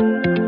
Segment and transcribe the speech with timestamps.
[0.00, 0.39] Our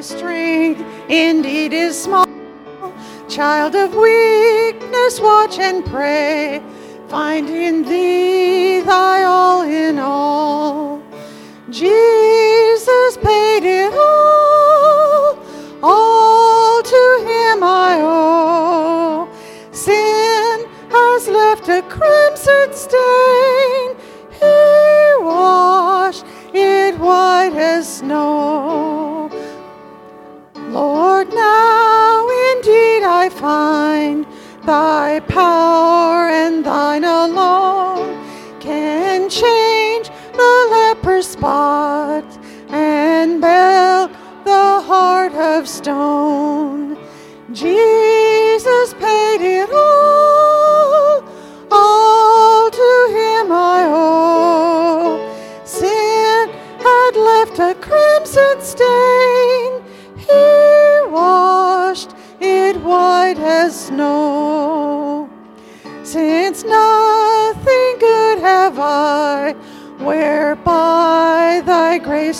[0.00, 0.80] strength
[1.10, 2.24] indeed is small.
[3.28, 6.62] Child of weakness, watch and pray.
[7.08, 9.17] Find in thee thy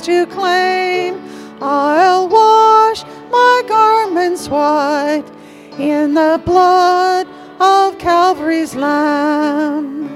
[0.08, 1.20] to claim,
[1.60, 5.26] I'll wash my garments white
[5.78, 7.26] in the blood
[7.60, 10.08] of Calvary's Lamb.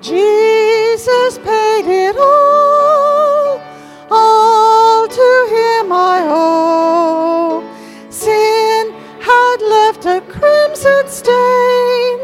[0.00, 3.60] Jesus paid it all,
[4.10, 7.62] all to him I owe.
[8.08, 12.16] Sin had left a crimson stain,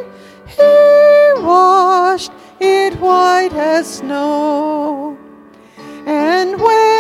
[0.47, 5.19] he washed it white as snow.
[6.07, 7.00] And when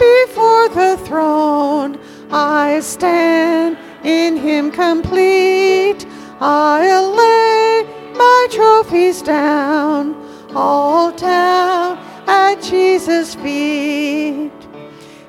[0.00, 1.98] before the throne
[2.30, 6.06] I stand in him complete,
[6.40, 7.84] I'll lay
[8.14, 10.14] my trophies down,
[10.54, 14.60] all down at Jesus' feet.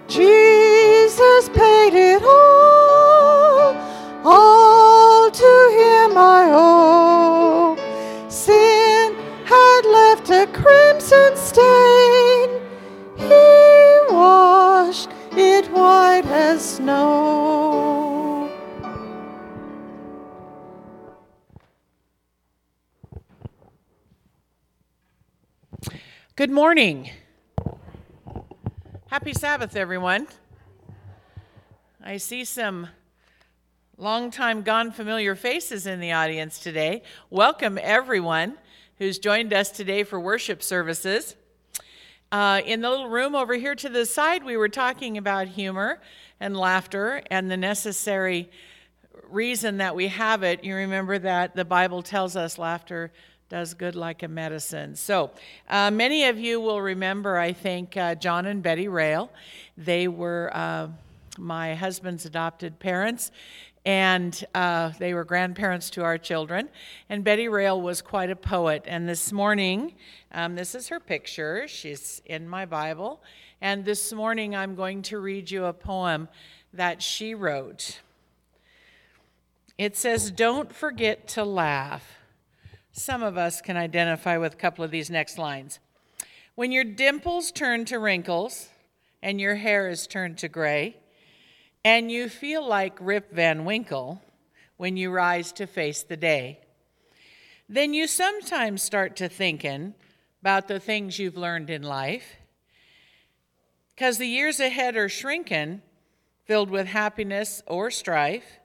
[0.08, 3.76] Jesus paid it all,
[4.24, 7.76] all to him I owe.
[8.30, 9.16] Sin
[9.46, 11.91] had left a crimson stain,
[15.82, 18.48] white as snow.
[26.36, 27.10] Good morning.
[29.08, 30.28] Happy Sabbath, everyone.
[32.04, 32.88] I see some
[33.98, 37.02] long time gone familiar faces in the audience today.
[37.32, 38.58] Welcome, everyone
[39.00, 41.36] who's joined us today for worship services.
[42.32, 46.00] Uh, in the little room over here to the side, we were talking about humor
[46.40, 48.50] and laughter and the necessary
[49.30, 50.64] reason that we have it.
[50.64, 53.12] You remember that the Bible tells us laughter
[53.50, 54.96] does good like a medicine.
[54.96, 55.32] So,
[55.70, 59.30] uh, many of you will remember, I think, uh, John and Betty Rail.
[59.76, 60.88] They were uh,
[61.38, 63.32] my husband's adopted parents,
[63.86, 66.70] and uh, they were grandparents to our children.
[67.10, 68.84] And Betty Rail was quite a poet.
[68.86, 69.96] And this morning,
[70.32, 71.68] um, this is her picture.
[71.68, 73.22] She's in my Bible.
[73.60, 76.30] And this morning, I'm going to read you a poem
[76.74, 78.00] that she wrote.
[79.78, 82.18] It says, Don't forget to laugh.
[82.92, 85.80] Some of us can identify with a couple of these next lines.
[86.56, 88.68] When your dimples turn to wrinkles
[89.24, 90.98] and your hair is turned to gray,
[91.84, 94.22] and you feel like Rip Van Winkle
[94.78, 96.60] when you rise to face the day,
[97.70, 99.94] then you sometimes start to thinking
[100.42, 102.38] about the things you've learned in life.
[103.96, 105.82] Because the years ahead are shrinking,
[106.46, 108.60] filled with happiness or strife.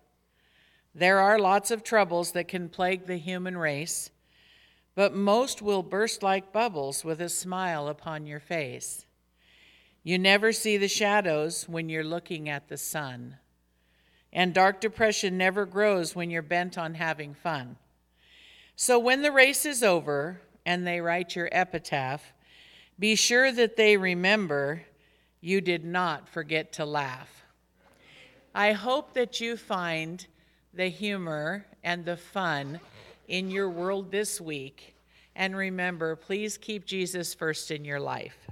[0.94, 4.10] There are lots of troubles that can plague the human race
[4.96, 9.05] but most will burst like bubbles with a smile upon your face.
[10.06, 13.38] You never see the shadows when you're looking at the sun.
[14.32, 17.74] And dark depression never grows when you're bent on having fun.
[18.76, 22.32] So when the race is over and they write your epitaph,
[22.96, 24.82] be sure that they remember
[25.40, 27.42] you did not forget to laugh.
[28.54, 30.24] I hope that you find
[30.72, 32.78] the humor and the fun
[33.26, 34.94] in your world this week.
[35.34, 38.45] And remember, please keep Jesus first in your life.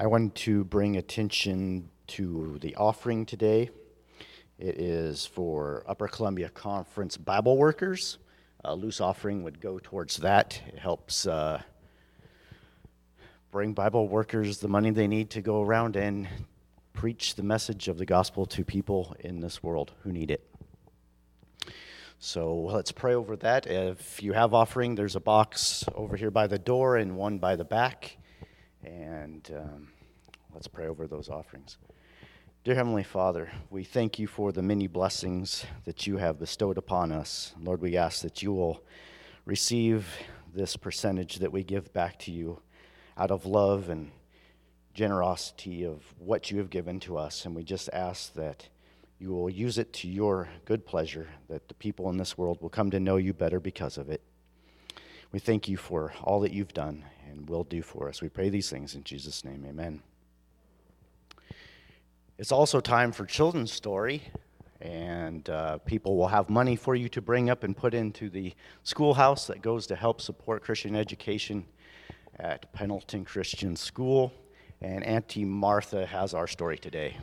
[0.00, 3.68] I want to bring attention to the offering today.
[4.58, 8.16] It is for Upper Columbia Conference Bible workers.
[8.64, 10.58] A loose offering would go towards that.
[10.68, 11.60] It helps uh,
[13.50, 16.26] bring Bible workers the money they need to go around and
[16.94, 20.48] preach the message of the gospel to people in this world who need it.
[22.18, 23.66] So let's pray over that.
[23.66, 27.54] If you have offering, there's a box over here by the door and one by
[27.54, 28.16] the back.
[28.84, 29.88] And um,
[30.54, 31.76] let's pray over those offerings.
[32.64, 37.12] Dear Heavenly Father, we thank you for the many blessings that you have bestowed upon
[37.12, 37.54] us.
[37.60, 38.82] Lord, we ask that you will
[39.44, 40.06] receive
[40.54, 42.60] this percentage that we give back to you
[43.16, 44.10] out of love and
[44.94, 47.44] generosity of what you have given to us.
[47.44, 48.68] And we just ask that
[49.18, 52.70] you will use it to your good pleasure, that the people in this world will
[52.70, 54.22] come to know you better because of it.
[55.32, 58.20] We thank you for all that you've done and will do for us.
[58.20, 59.64] We pray these things in Jesus' name.
[59.68, 60.02] Amen.
[62.38, 64.22] It's also time for children's story,
[64.80, 68.54] and uh, people will have money for you to bring up and put into the
[68.82, 71.66] schoolhouse that goes to help support Christian education
[72.38, 74.32] at Pendleton Christian School.
[74.80, 77.18] And Auntie Martha has our story today.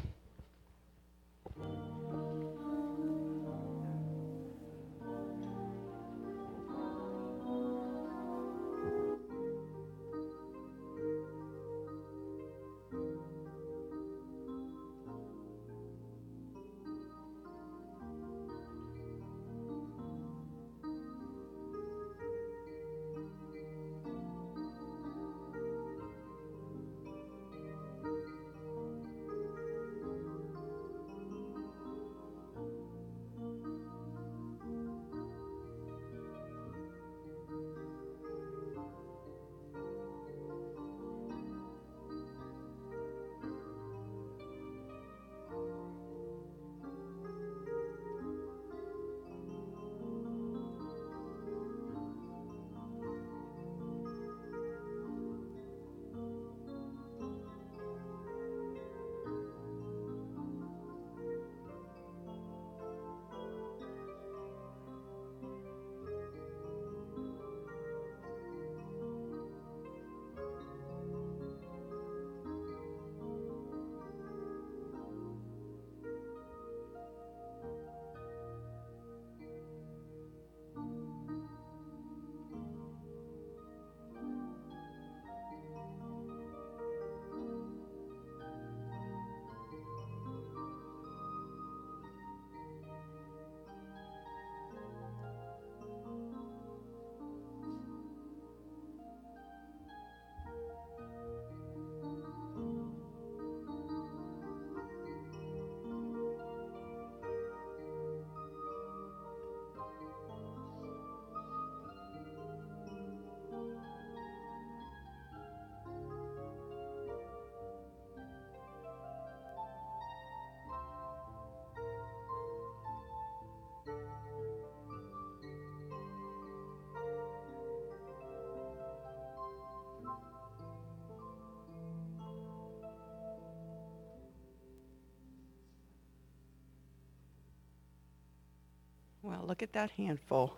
[139.28, 140.54] Well, look at that handful.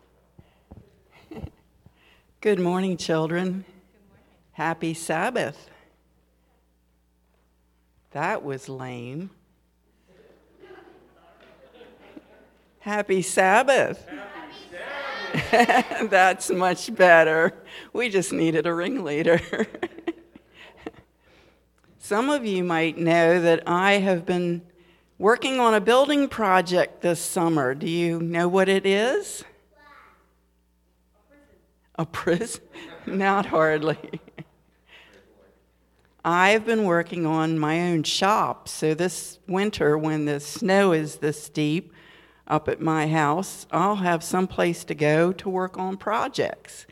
[2.40, 3.46] Good morning, children.
[3.46, 3.66] Good morning.
[4.52, 5.72] Happy Sabbath.
[8.12, 9.32] That was lame.
[12.82, 14.08] Happy Sabbath.
[14.08, 16.10] Happy Sabbath.
[16.12, 17.56] That's much better.
[17.92, 19.42] We just needed a ringleader.
[21.98, 24.62] Some of you might know that I have been
[25.20, 27.76] working on a building project this summer.
[27.76, 29.44] Do you know what it is?
[31.96, 32.62] A prison?
[33.06, 33.98] Not hardly.
[36.26, 38.70] I've been working on my own shop.
[38.70, 41.94] So this winter, when the snow is this deep
[42.48, 46.88] up at my house, I'll have some place to go to work on projects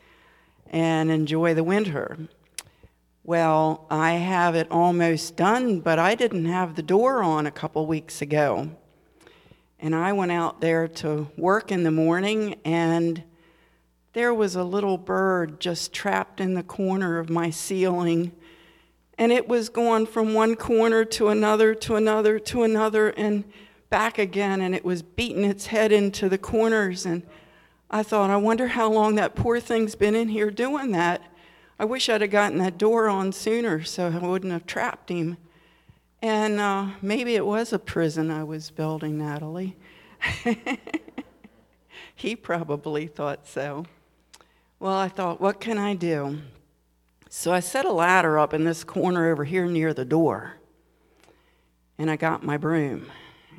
[0.70, 2.28] and enjoy the winter.
[3.28, 7.84] Well, I have it almost done, but I didn't have the door on a couple
[7.84, 8.70] weeks ago.
[9.78, 13.22] And I went out there to work in the morning, and
[14.14, 18.32] there was a little bird just trapped in the corner of my ceiling.
[19.18, 23.44] And it was going from one corner to another, to another, to another, and
[23.90, 24.62] back again.
[24.62, 27.04] And it was beating its head into the corners.
[27.04, 27.24] And
[27.90, 31.20] I thought, I wonder how long that poor thing's been in here doing that.
[31.80, 35.36] I wish I'd have gotten that door on sooner so I wouldn't have trapped him.
[36.20, 39.76] And uh, maybe it was a prison I was building, Natalie.
[42.16, 43.86] he probably thought so.
[44.80, 46.40] Well, I thought, what can I do?
[47.28, 50.54] So I set a ladder up in this corner over here near the door.
[51.96, 53.06] And I got my broom.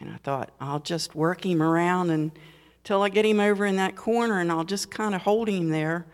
[0.01, 3.95] And I thought, I'll just work him around until I get him over in that
[3.95, 6.05] corner and I'll just kind of hold him there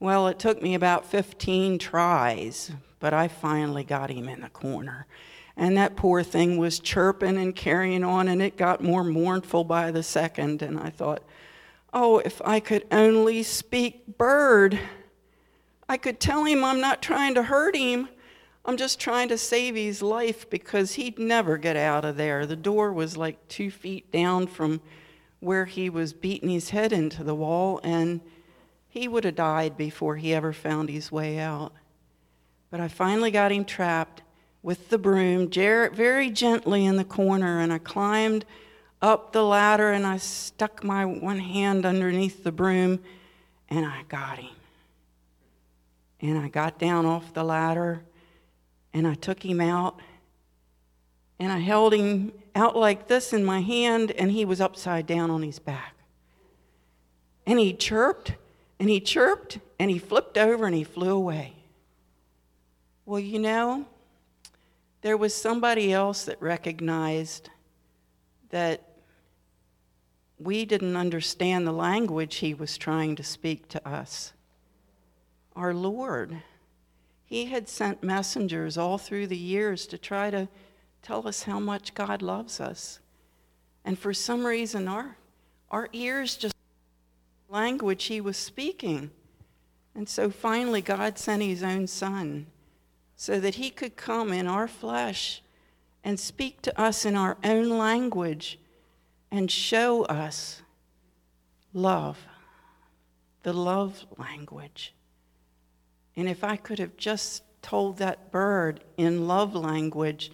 [0.00, 5.06] well, it took me about 15 tries, but I finally got him in the corner.
[5.56, 9.90] And that poor thing was chirping and carrying on, and it got more mournful by
[9.90, 10.62] the second.
[10.62, 11.22] And I thought,
[11.92, 14.78] oh, if I could only speak bird,
[15.86, 18.08] I could tell him I'm not trying to hurt him.
[18.64, 22.46] I'm just trying to save his life because he'd never get out of there.
[22.46, 24.80] The door was like two feet down from
[25.40, 28.20] where he was beating his head into the wall, and
[28.90, 31.72] he would have died before he ever found his way out.
[32.70, 34.22] But I finally got him trapped
[34.62, 38.44] with the broom very gently in the corner, and I climbed
[39.00, 43.00] up the ladder and I stuck my one hand underneath the broom
[43.68, 44.54] and I got him.
[46.20, 48.02] And I got down off the ladder
[48.92, 49.98] and I took him out
[51.38, 55.30] and I held him out like this in my hand and he was upside down
[55.30, 55.94] on his back.
[57.46, 58.34] And he chirped
[58.80, 61.52] and he chirped and he flipped over and he flew away.
[63.04, 63.84] Well, you know,
[65.02, 67.50] there was somebody else that recognized
[68.48, 68.82] that
[70.38, 74.32] we didn't understand the language he was trying to speak to us.
[75.54, 76.42] Our Lord.
[77.26, 80.48] He had sent messengers all through the years to try to
[81.02, 82.98] tell us how much God loves us.
[83.84, 85.16] And for some reason, our,
[85.70, 86.54] our ears just
[87.50, 89.10] language he was speaking.
[89.94, 92.46] And so finally, God sent his own son
[93.16, 95.42] so that he could come in our flesh
[96.04, 98.58] and speak to us in our own language
[99.30, 100.62] and show us
[101.74, 102.18] love,
[103.42, 104.94] the love language.
[106.16, 110.30] And if I could have just told that bird in love language,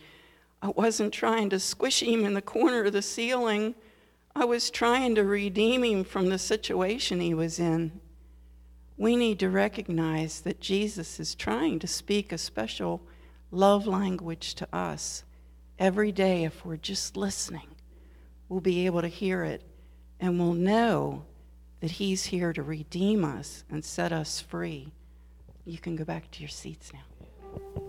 [0.62, 3.74] I wasn't trying to squish him in the corner of the ceiling
[4.38, 8.02] I was trying to redeem him from the situation he was in.
[8.98, 13.00] We need to recognize that Jesus is trying to speak a special
[13.50, 15.24] love language to us
[15.78, 17.68] every day if we're just listening.
[18.50, 19.62] We'll be able to hear it
[20.20, 21.24] and we'll know
[21.80, 24.92] that He's here to redeem us and set us free.
[25.64, 27.82] You can go back to your seats now.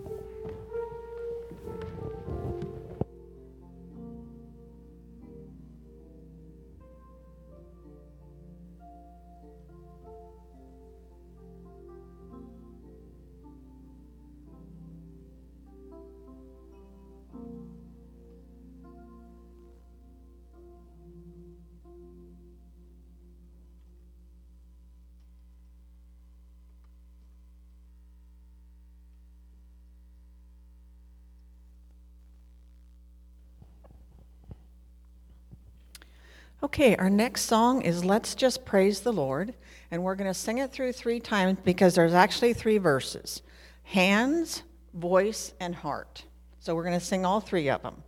[36.60, 39.54] Okay, our next song is Let's Just Praise the Lord,
[39.92, 43.42] and we're going to sing it through three times because there's actually three verses
[43.84, 46.24] hands, voice, and heart.
[46.58, 48.02] So we're going to sing all three of them.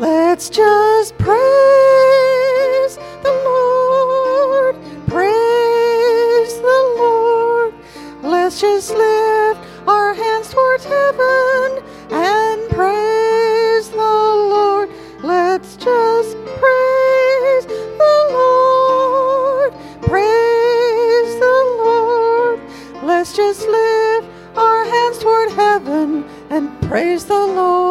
[0.00, 1.83] Let's just praise
[8.54, 11.82] Let's just lift our hands towards heaven
[12.12, 14.90] and praise the Lord.
[15.24, 22.60] Let's just praise the Lord, praise the Lord.
[23.02, 27.83] Let's just lift our hands toward heaven and praise the Lord.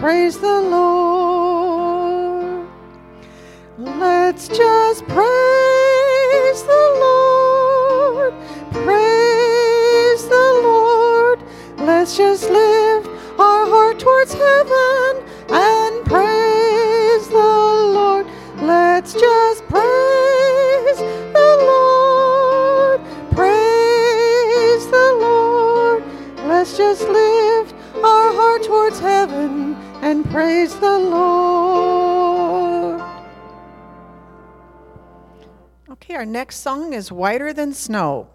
[0.00, 0.87] Praise the Lord.
[30.58, 33.00] Praise the Lord.
[35.88, 38.26] Okay, our next song is Whiter Than Snow.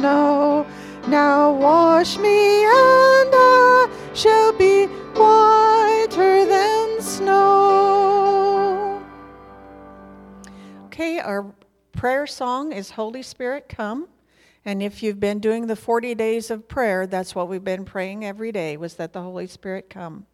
[0.00, 0.66] snow.
[1.08, 9.02] Now wash me, and I shall be whiter than snow.
[10.86, 11.52] Okay, our
[11.92, 14.08] prayer song is Holy Spirit, come.
[14.64, 18.24] And if you've been doing the 40 days of prayer, that's what we've been praying
[18.24, 20.24] every day was that the Holy Spirit come.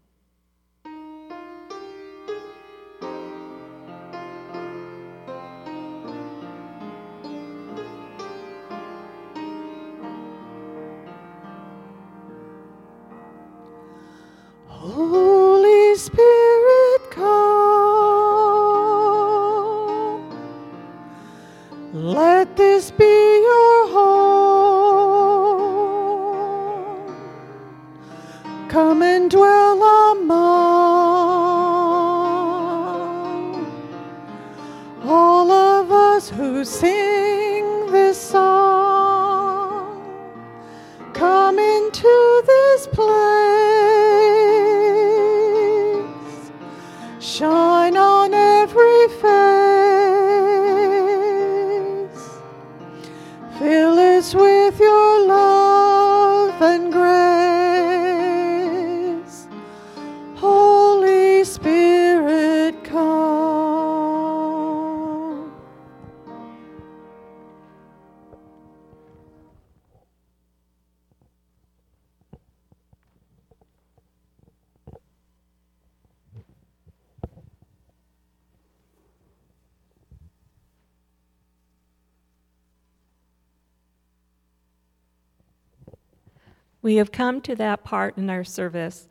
[86.97, 89.07] We have come to that part in our service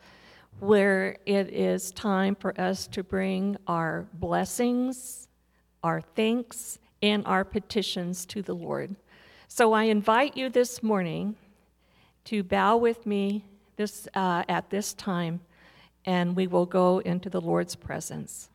[0.59, 5.27] where it is time for us to bring our blessings,
[5.83, 8.95] our thanks, and our petitions to the Lord.
[9.47, 11.35] So I invite you this morning
[12.23, 13.45] to bow with me
[13.75, 15.41] this, uh, at this time,
[16.05, 18.49] and we will go into the Lord's presence.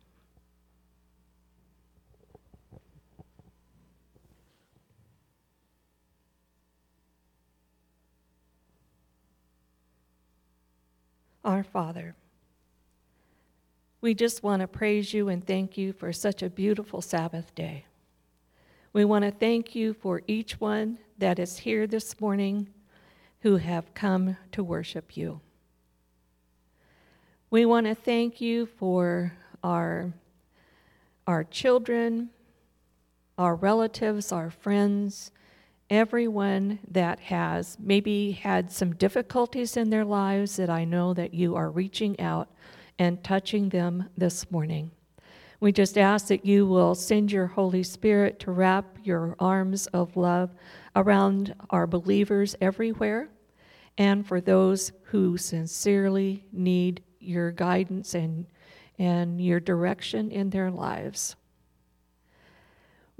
[11.43, 12.15] Our Father,
[14.01, 17.85] we just want to praise you and thank you for such a beautiful Sabbath day.
[18.91, 22.67] We want to thank you for each one that is here this morning
[23.39, 25.39] who have come to worship you.
[27.49, 30.11] We want to thank you for our,
[31.25, 32.31] our children,
[33.37, 35.31] our relatives, our friends,
[35.91, 41.55] everyone that has maybe had some difficulties in their lives that I know that you
[41.55, 42.49] are reaching out
[42.97, 44.91] and touching them this morning.
[45.59, 50.15] We just ask that you will send your Holy Spirit to wrap your arms of
[50.15, 50.55] love
[50.95, 53.29] around our believers everywhere
[53.97, 58.47] and for those who sincerely need your guidance and,
[58.97, 61.35] and your direction in their lives.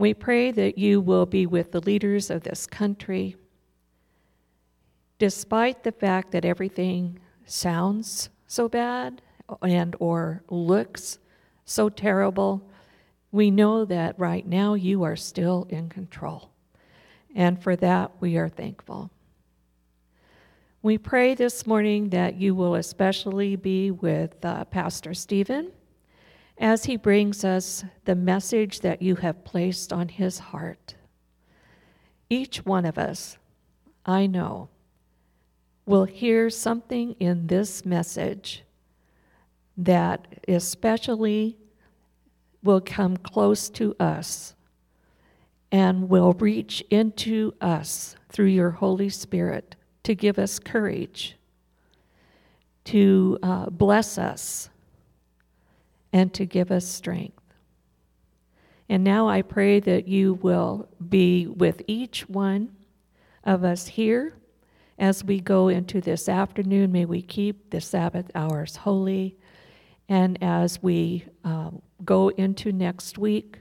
[0.02, 3.36] We pray that you will be with the leaders of this country.
[5.20, 9.22] Despite the fact that everything sounds so bad
[9.62, 11.20] and or looks
[11.66, 12.68] so terrible,
[13.32, 16.50] we know that right now you are still in control.
[17.36, 19.12] And for that, we are thankful.
[20.82, 25.72] We pray this morning that you will especially be with uh, Pastor Stephen
[26.62, 30.94] as he brings us the message that you have placed on his heart.
[32.30, 33.40] Each one of us,
[34.06, 34.70] I know,
[35.88, 38.64] will hear something in this message
[39.76, 41.58] that especially
[42.62, 44.54] will come close to us
[45.72, 51.38] and will reach into us through your Holy Spirit to give us courage,
[52.86, 54.70] to uh, bless us
[56.14, 57.42] and to give us strength.
[58.90, 62.76] And now I pray that you will be with each one
[63.44, 64.36] of us here
[65.00, 66.92] as we go into this afternoon.
[66.92, 69.38] May we keep the Sabbath hours holy.
[70.10, 71.72] And as we uh,
[72.04, 73.60] go into next week,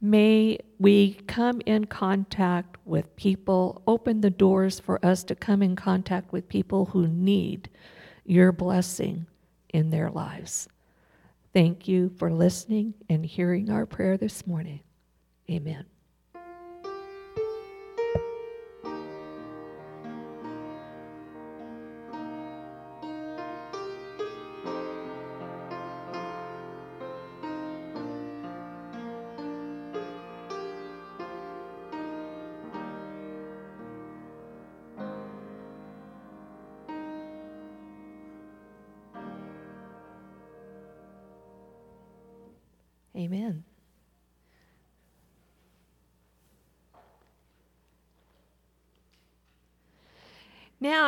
[0.00, 5.76] may we come in contact with people, open the doors for us to come in
[5.76, 7.68] contact with people who need
[8.24, 9.26] your blessing
[9.74, 10.68] in their lives.
[11.58, 14.78] Thank you for listening and hearing our prayer this morning.
[15.50, 15.86] Amen.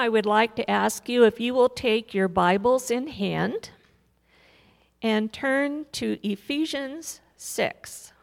[0.00, 3.68] I would like to ask you if you will take your Bibles in hand
[5.02, 8.14] and turn to Ephesians 6.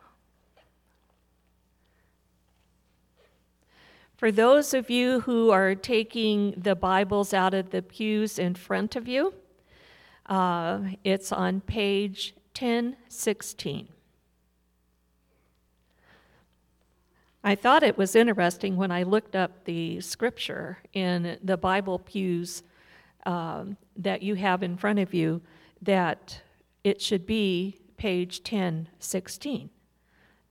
[4.15, 8.95] For those of you who are taking the Bibles out of the pews in front
[8.95, 9.35] of you,
[10.25, 13.96] uh, it's on page 10:16.
[17.47, 22.61] I thought it was interesting when I looked up the scripture in the Bible pews
[23.25, 25.41] um, that you have in front of you
[25.81, 26.41] that
[26.83, 29.69] it should be page 1016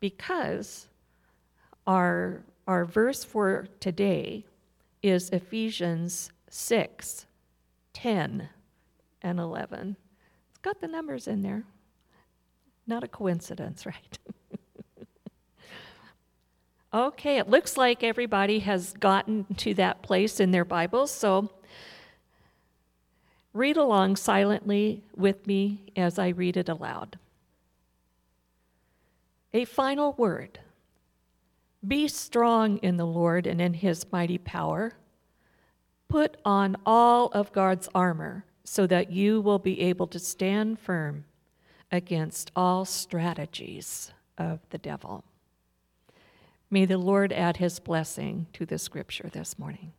[0.01, 0.89] because
[1.87, 4.47] our, our verse for today
[5.03, 7.27] is Ephesians 6
[7.93, 8.49] 10
[9.21, 9.97] and 11.
[10.49, 11.65] It's got the numbers in there.
[12.87, 14.19] Not a coincidence, right?
[16.97, 21.51] Okay, it looks like everybody has gotten to that place in their Bibles, so
[23.53, 27.19] read along silently with me as I read it aloud.
[29.53, 30.59] A final word
[31.87, 34.95] Be strong in the Lord and in his mighty power.
[36.09, 41.25] Put on all of God's armor so that you will be able to stand firm
[41.93, 45.25] against all strategies of the devil.
[46.71, 49.93] May the Lord add his blessing to the scripture this morning.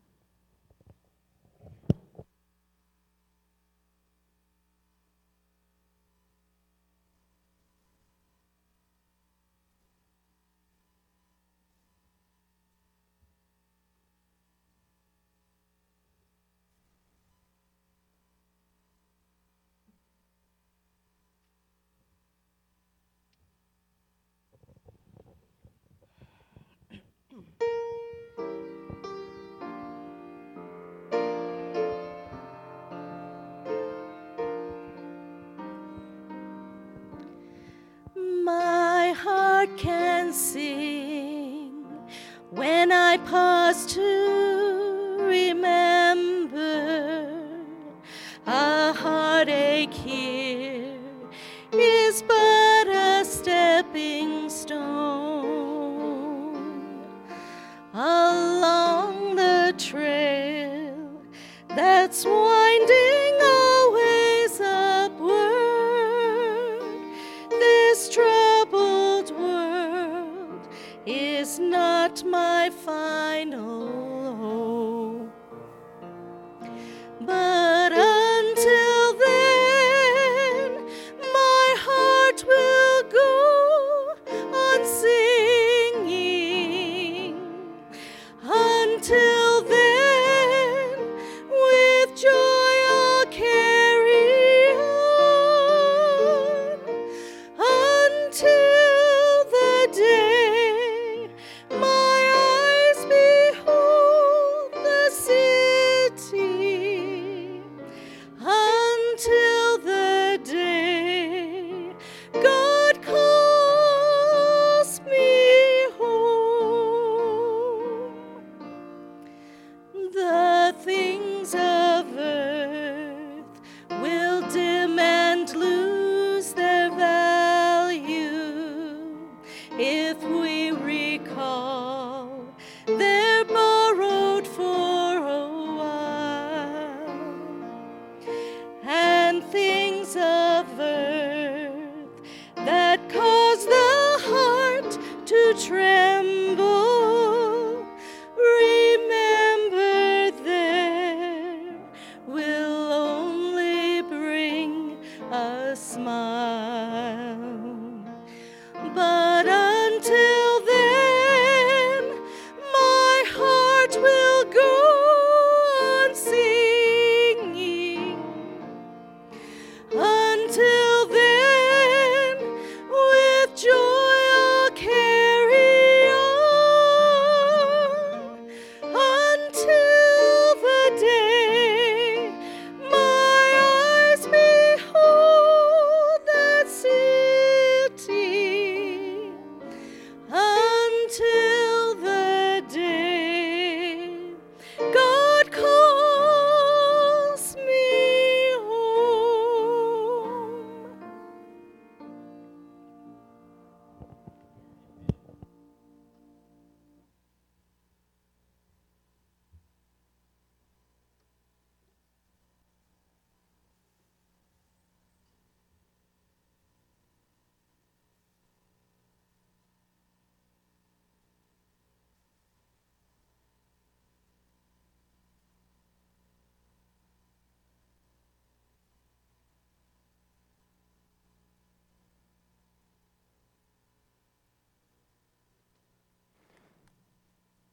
[155.75, 157.66] Smile.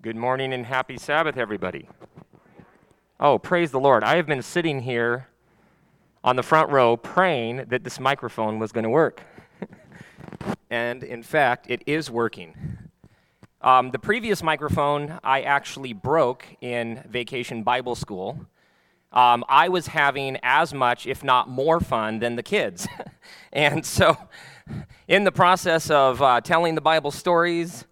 [0.04, 1.88] Good morning and happy Sabbath, everybody.
[3.18, 4.04] Oh, praise the Lord.
[4.04, 5.28] I have been sitting here
[6.22, 9.22] on the front row praying that this microphone was going to work.
[10.70, 12.54] and in fact, it is working.
[13.62, 18.44] Um, the previous microphone I actually broke in vacation Bible school.
[19.10, 22.86] Um, I was having as much, if not more, fun than the kids.
[23.54, 24.18] and so,
[25.08, 27.86] in the process of uh, telling the Bible stories,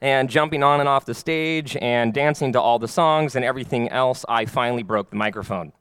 [0.00, 3.88] and jumping on and off the stage and dancing to all the songs and everything
[3.88, 5.72] else, I finally broke the microphone.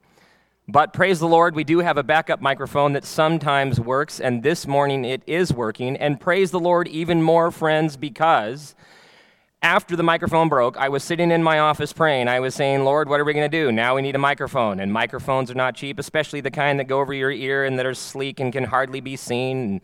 [0.68, 4.66] But praise the Lord, we do have a backup microphone that sometimes works, and this
[4.66, 5.96] morning it is working.
[5.98, 8.74] And praise the Lord even more, friends, because
[9.62, 12.28] after the microphone broke, I was sitting in my office praying.
[12.28, 13.72] I was saying, Lord, what are we going to do?
[13.72, 14.80] Now we need a microphone.
[14.80, 17.86] And microphones are not cheap, especially the kind that go over your ear and that
[17.86, 19.82] are sleek and can hardly be seen.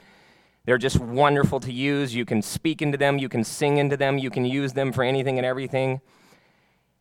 [0.66, 2.14] They're just wonderful to use.
[2.14, 5.04] You can speak into them, you can sing into them, you can use them for
[5.04, 6.02] anything and everything.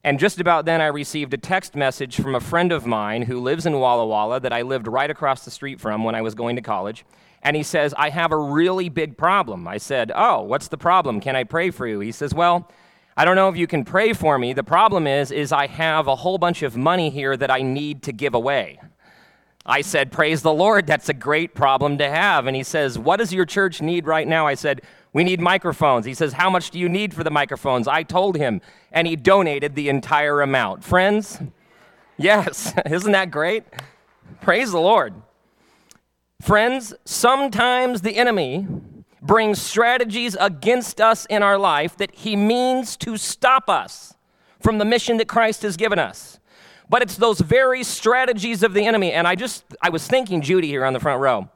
[0.03, 3.38] And just about then, I received a text message from a friend of mine who
[3.38, 6.35] lives in Walla Walla that I lived right across the street from when I was
[6.35, 7.05] going to college.
[7.42, 9.68] And he says, I have a really big problem.
[9.68, 11.20] I said, Oh, what's the problem?
[11.20, 12.01] Can I pray for you?
[12.01, 12.70] He says, Well,
[13.14, 14.55] I don't know if you can pray for me.
[14.55, 18.03] The problem is, is I have a whole bunch of money here that I need
[18.05, 18.81] to give away.
[19.66, 22.46] I said, Praise the Lord, that's a great problem to have.
[22.46, 24.46] And he says, What does your church need right now?
[24.46, 26.07] I said, We need microphones.
[26.07, 27.87] He says, How much do you need for the microphones?
[27.87, 30.85] I told him, and he donated the entire amount.
[30.85, 31.40] Friends,
[32.16, 33.64] yes, isn't that great?
[34.40, 35.14] Praise the Lord.
[36.40, 38.66] Friends, sometimes the enemy
[39.20, 44.14] brings strategies against us in our life that he means to stop us.
[44.61, 46.38] from the mission that Christ has given us.
[46.90, 49.12] But it's those very strategies of the enemy.
[49.12, 51.48] And I just, I was thinking Judy here on the front row.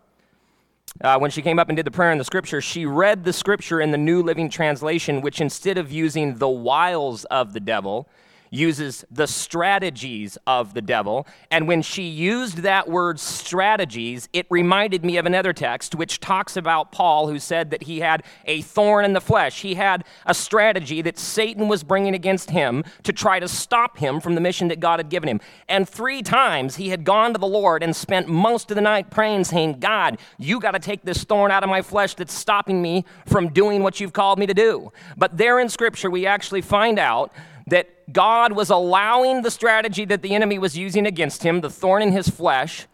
[1.01, 3.33] Uh, when she came up and did the prayer in the scripture, she read the
[3.33, 8.09] scripture in the New Living Translation, which instead of using the wiles of the devil,
[8.55, 11.27] uses the strategies of the devil.
[11.51, 16.57] And when she used that word strategies, it reminded me of another text which talks
[16.57, 19.63] about Paul, who said that he had a thorn in the flesh.
[19.63, 24.21] He had a strategy that Satan was bringing against him to try to stop him
[24.21, 25.41] from the mission that God had given him.
[25.69, 29.11] And three times he had gone to the Lord and spent most of the night
[29.11, 32.81] praying, saying, God, you got to take this thorn out of my flesh that's stopping
[32.81, 34.93] me from doing what you've called me to do.
[35.17, 37.33] But there in Scripture, we actually find out
[37.67, 42.03] that God was allowing the strategy that the enemy was using against him, the thorn
[42.03, 42.87] in his flesh,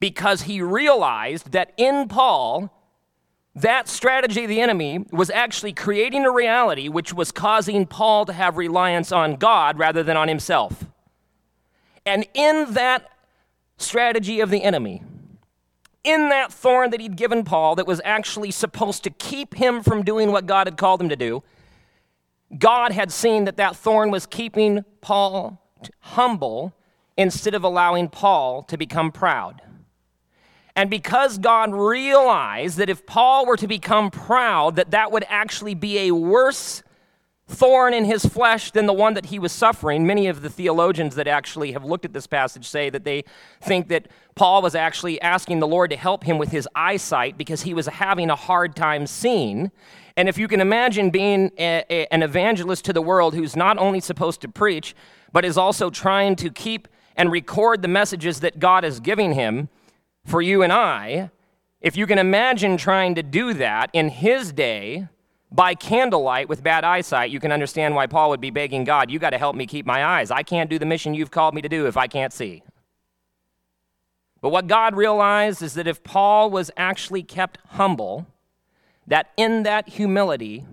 [0.00, 2.70] because he realized that in Paul,
[3.54, 8.32] that strategy of the enemy was actually creating a reality which was causing Paul to
[8.32, 10.86] have reliance on God rather than on himself.
[12.04, 13.10] And in that
[13.76, 15.02] strategy of the enemy,
[16.02, 20.02] in that thorn that he'd given Paul that was actually supposed to keep him from
[20.02, 21.42] doing what God had called him to do,
[22.58, 25.60] God had seen that that thorn was keeping Paul
[26.00, 26.74] humble
[27.16, 29.62] instead of allowing Paul to become proud.
[30.76, 35.74] And because God realized that if Paul were to become proud, that that would actually
[35.74, 36.82] be a worse
[37.46, 40.06] thorn in his flesh than the one that he was suffering.
[40.06, 43.22] Many of the theologians that actually have looked at this passage say that they
[43.60, 47.62] think that Paul was actually asking the Lord to help him with his eyesight because
[47.62, 49.70] he was having a hard time seeing.
[50.16, 53.78] And if you can imagine being a, a, an evangelist to the world who's not
[53.78, 54.94] only supposed to preach,
[55.32, 59.68] but is also trying to keep and record the messages that God is giving him
[60.24, 61.30] for you and I,
[61.80, 65.08] if you can imagine trying to do that in his day
[65.52, 69.18] by candlelight with bad eyesight, you can understand why Paul would be begging God, You
[69.18, 70.30] got to help me keep my eyes.
[70.30, 72.62] I can't do the mission you've called me to do if I can't see.
[74.40, 78.26] But what God realized is that if Paul was actually kept humble,
[79.06, 80.64] that in that humility,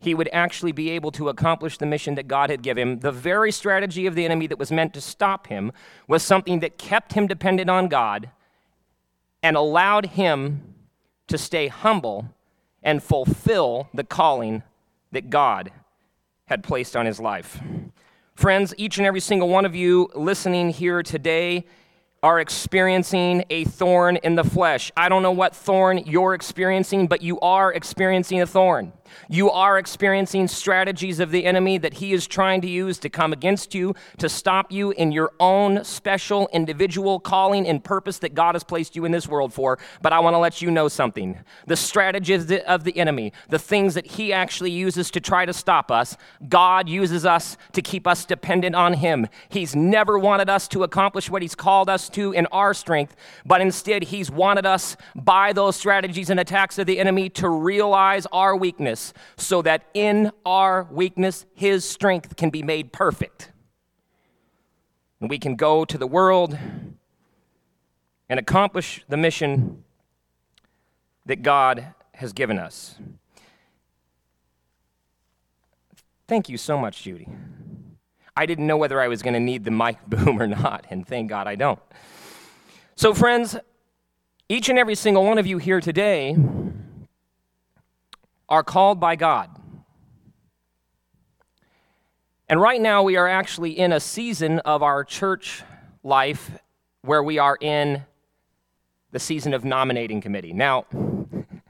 [0.00, 3.00] he would actually be able to accomplish the mission that God had given him.
[3.00, 5.72] The very strategy of the enemy that was meant to stop him
[6.08, 8.30] was something that kept him dependent on God
[9.42, 10.74] and allowed him
[11.28, 12.30] to stay humble
[12.82, 14.62] and fulfill the calling
[15.12, 15.70] that God
[16.46, 17.60] had placed on his life.
[18.34, 21.66] Friends, each and every single one of you listening here today
[22.22, 24.92] are experiencing a thorn in the flesh.
[24.94, 28.92] I don't know what thorn you're experiencing, but you are experiencing a thorn.
[29.28, 33.32] You are experiencing strategies of the enemy that he is trying to use to come
[33.32, 38.54] against you, to stop you in your own special individual calling and purpose that God
[38.54, 39.78] has placed you in this world for.
[40.02, 41.38] But I want to let you know something.
[41.66, 45.90] The strategies of the enemy, the things that he actually uses to try to stop
[45.90, 46.16] us,
[46.48, 49.26] God uses us to keep us dependent on him.
[49.48, 53.60] He's never wanted us to accomplish what he's called us to in our strength, but
[53.60, 58.56] instead he's wanted us by those strategies and attacks of the enemy to realize our
[58.56, 63.50] weakness weakness, so that in our weakness, His strength can be made perfect.
[65.20, 66.56] And we can go to the world
[68.28, 69.84] and accomplish the mission
[71.26, 72.96] that God has given us.
[76.26, 77.28] Thank you so much, Judy.
[78.36, 81.06] I didn't know whether I was going to need the mic boom or not, and
[81.06, 81.80] thank God I don't.
[82.94, 83.56] So, friends,
[84.48, 86.36] each and every single one of you here today
[88.50, 89.48] are called by God.
[92.48, 95.62] And right now, we are actually in a season of our church
[96.02, 96.50] life
[97.02, 98.02] where we are in
[99.12, 100.52] the season of nominating committee.
[100.52, 100.86] Now,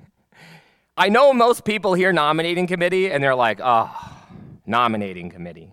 [0.97, 3.91] I know most people hear nominating committee and they're like, oh,
[4.66, 5.72] nominating committee.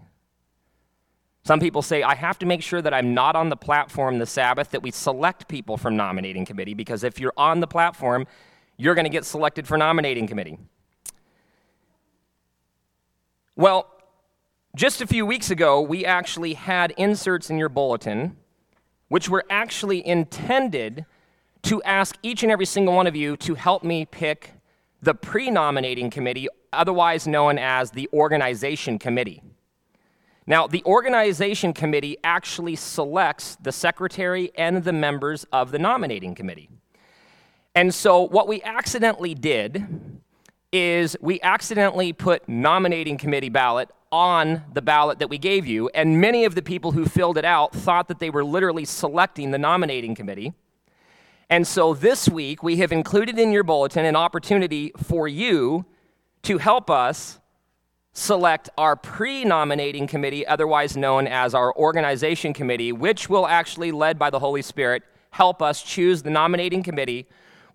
[1.43, 4.25] Some people say, I have to make sure that I'm not on the platform the
[4.25, 8.27] Sabbath, that we select people from nominating committee, because if you're on the platform,
[8.75, 10.57] you're going to get selected for nominating committee.
[13.57, 13.87] Well,
[14.75, 18.37] just a few weeks ago, we actually had inserts in your bulletin
[19.07, 21.07] which were actually intended
[21.63, 24.53] to ask each and every single one of you to help me pick
[25.01, 29.41] the pre nominating committee, otherwise known as the organization committee.
[30.45, 36.69] Now, the organization committee actually selects the secretary and the members of the nominating committee.
[37.73, 40.19] And so, what we accidentally did
[40.77, 46.21] is we accidentally put nominating committee ballot on the ballot that we gave you, and
[46.21, 49.57] many of the people who filled it out thought that they were literally selecting the
[49.57, 50.53] nominating committee.
[51.49, 55.85] And so this week, we have included in your bulletin an opportunity for you
[56.43, 57.39] to help us
[58.13, 64.19] select our pre nominating committee, otherwise known as our organization committee, which will actually, led
[64.19, 67.27] by the Holy Spirit, help us choose the nominating committee,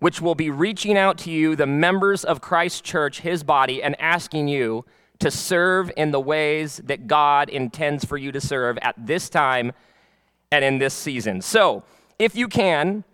[0.03, 3.95] which will be reaching out to you, the members of Christ Church, his body, and
[4.01, 4.83] asking you
[5.19, 9.71] to serve in the ways that God intends for you to serve at this time
[10.51, 11.41] and in this season.
[11.41, 11.83] So,
[12.19, 13.05] if you can,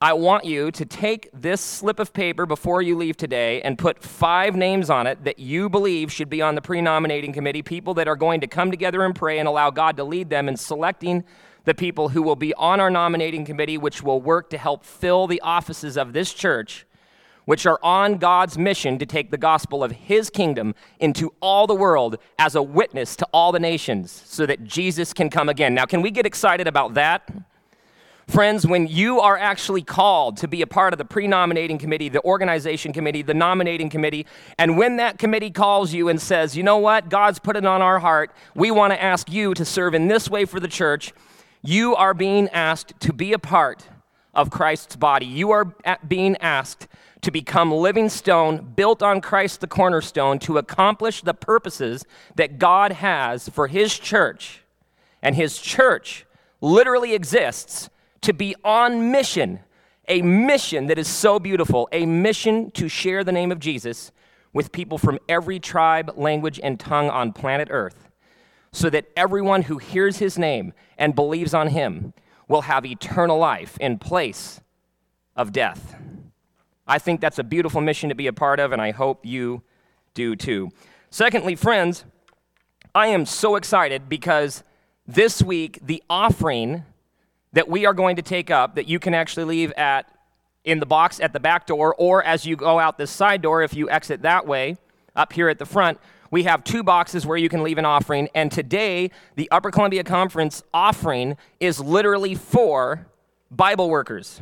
[0.00, 4.02] I want you to take this slip of paper before you leave today and put
[4.02, 7.94] five names on it that you believe should be on the pre nominating committee, people
[7.94, 10.56] that are going to come together and pray and allow God to lead them in
[10.56, 11.22] selecting
[11.64, 15.26] the people who will be on our nominating committee, which will work to help fill
[15.26, 16.86] the offices of this church,
[17.44, 21.74] which are on God's mission to take the gospel of His kingdom into all the
[21.74, 25.74] world as a witness to all the nations so that Jesus can come again.
[25.74, 27.30] Now, can we get excited about that?
[28.26, 32.08] Friends, when you are actually called to be a part of the pre nominating committee,
[32.08, 34.24] the organization committee, the nominating committee,
[34.58, 37.82] and when that committee calls you and says, you know what, God's put it on
[37.82, 41.12] our heart, we want to ask you to serve in this way for the church,
[41.64, 43.88] you are being asked to be a part
[44.34, 45.24] of Christ's body.
[45.24, 45.74] You are
[46.06, 46.88] being asked
[47.22, 52.04] to become living stone built on Christ the cornerstone to accomplish the purposes
[52.34, 54.62] that God has for his church.
[55.22, 56.26] And his church
[56.60, 57.88] literally exists
[58.20, 59.60] to be on mission,
[60.06, 64.12] a mission that is so beautiful, a mission to share the name of Jesus
[64.52, 68.10] with people from every tribe, language, and tongue on planet Earth,
[68.74, 72.12] so that everyone who hears his name and believes on him
[72.48, 74.60] will have eternal life in place
[75.36, 75.94] of death.
[76.84, 79.62] I think that's a beautiful mission to be a part of, and I hope you
[80.12, 80.70] do too.
[81.08, 82.04] Secondly, friends,
[82.96, 84.64] I am so excited because
[85.06, 86.84] this week the offering
[87.52, 90.10] that we are going to take up that you can actually leave at
[90.64, 93.62] in the box at the back door or as you go out this side door
[93.62, 94.76] if you exit that way
[95.14, 96.00] up here at the front
[96.30, 100.04] we have two boxes where you can leave an offering and today the upper columbia
[100.04, 103.06] conference offering is literally for
[103.50, 104.40] bible workers.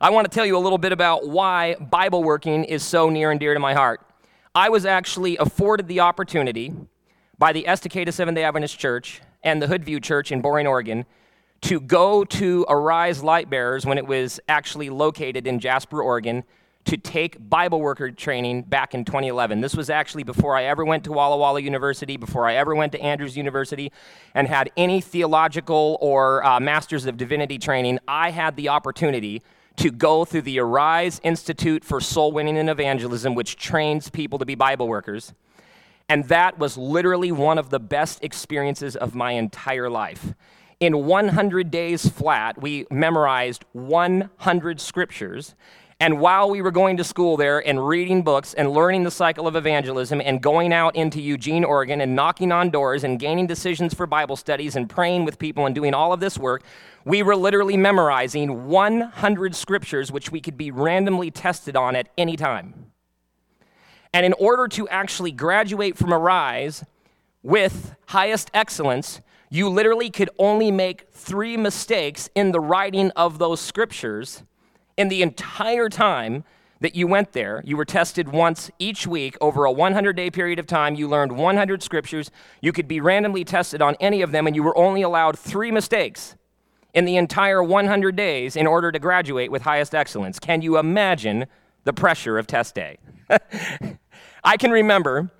[0.00, 3.30] I want to tell you a little bit about why bible working is so near
[3.30, 4.00] and dear to my heart.
[4.54, 6.74] I was actually afforded the opportunity
[7.38, 11.06] by the estacada seventh day adventist church and the hoodview church in boring oregon
[11.62, 16.44] to go to Arise Light Bearers when it was actually located in Jasper, Oregon,
[16.84, 19.60] to take Bible worker training back in 2011.
[19.60, 22.92] This was actually before I ever went to Walla Walla University, before I ever went
[22.92, 23.92] to Andrews University,
[24.34, 27.98] and had any theological or uh, Masters of Divinity training.
[28.08, 29.42] I had the opportunity
[29.76, 34.44] to go through the Arise Institute for Soul Winning and Evangelism, which trains people to
[34.44, 35.32] be Bible workers.
[36.08, 40.34] And that was literally one of the best experiences of my entire life
[40.82, 45.54] in 100 days flat, we memorized 100 scriptures.
[46.02, 49.46] And while we were going to school there and reading books and learning the cycle
[49.46, 53.94] of evangelism and going out into Eugene, Oregon and knocking on doors and gaining decisions
[53.94, 56.64] for Bible studies and praying with people and doing all of this work,
[57.04, 62.34] we were literally memorizing 100 scriptures which we could be randomly tested on at any
[62.34, 62.90] time.
[64.12, 66.84] And in order to actually graduate from Arise
[67.44, 73.60] with highest excellence, you literally could only make three mistakes in the writing of those
[73.60, 74.42] scriptures
[74.96, 76.44] in the entire time
[76.80, 77.62] that you went there.
[77.64, 80.96] You were tested once each week over a 100 day period of time.
[80.96, 82.30] You learned 100 scriptures.
[82.60, 85.70] You could be randomly tested on any of them, and you were only allowed three
[85.70, 86.36] mistakes
[86.92, 90.38] in the entire 100 days in order to graduate with highest excellence.
[90.38, 91.46] Can you imagine
[91.84, 92.98] the pressure of test day?
[94.44, 95.30] I can remember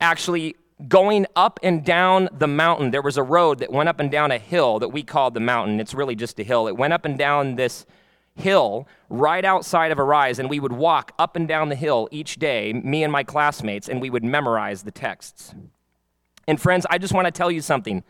[0.00, 0.56] actually
[0.88, 2.90] going up and down the mountain.
[2.90, 5.40] There was a road that went up and down a hill that we called the
[5.40, 5.80] mountain.
[5.80, 6.68] It's really just a hill.
[6.68, 7.86] It went up and down this
[8.36, 12.36] hill right outside of Arise, and we would walk up and down the hill each
[12.36, 15.54] day, me and my classmates, and we would memorize the texts.
[16.46, 18.02] And friends, I just want to tell you something.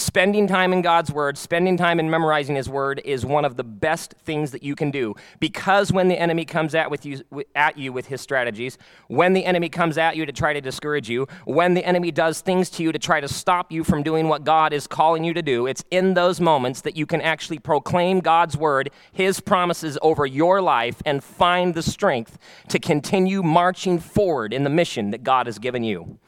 [0.00, 3.62] Spending time in God's Word, spending time in memorizing His Word is one of the
[3.62, 5.14] best things that you can do.
[5.40, 7.22] Because when the enemy comes at, with you,
[7.54, 8.78] at you with his strategies,
[9.08, 12.40] when the enemy comes at you to try to discourage you, when the enemy does
[12.40, 15.34] things to you to try to stop you from doing what God is calling you
[15.34, 19.98] to do, it's in those moments that you can actually proclaim God's Word, His promises
[20.00, 22.38] over your life, and find the strength
[22.68, 26.18] to continue marching forward in the mission that God has given you.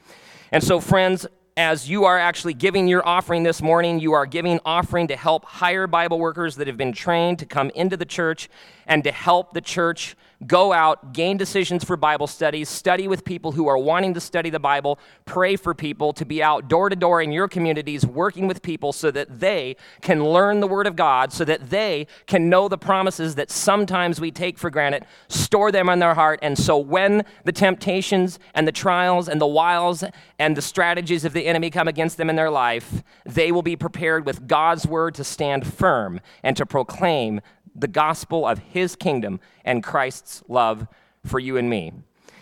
[0.51, 1.25] And so, friends,
[1.55, 5.45] as you are actually giving your offering this morning, you are giving offering to help
[5.45, 8.49] hire Bible workers that have been trained to come into the church
[8.87, 10.15] and to help the church
[10.47, 14.49] go out, gain decisions for Bible studies, study with people who are wanting to study
[14.49, 18.47] the Bible, pray for people, to be out door to door in your communities working
[18.47, 22.49] with people so that they can learn the Word of God, so that they can
[22.49, 26.57] know the promises that sometimes we take for granted, store them in their heart, and
[26.57, 30.03] so when the temptations and the trials and the wiles
[30.39, 33.75] and the strategies of the enemy come against them in their life, they will be
[33.75, 37.41] prepared with God's Word to stand firm and to proclaim
[37.75, 40.87] the gospel of his kingdom and Christ's love
[41.25, 41.93] for you and me.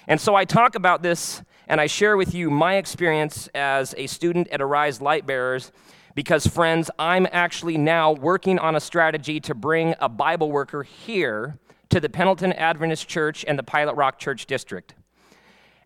[0.08, 4.08] And so I talk about this and I share with you my experience as a
[4.08, 5.72] student at Arise Lightbearers
[6.16, 11.58] because, friends, I'm actually now working on a strategy to bring a Bible worker here
[11.90, 14.96] to the Pendleton Adventist Church and the Pilot Rock Church District.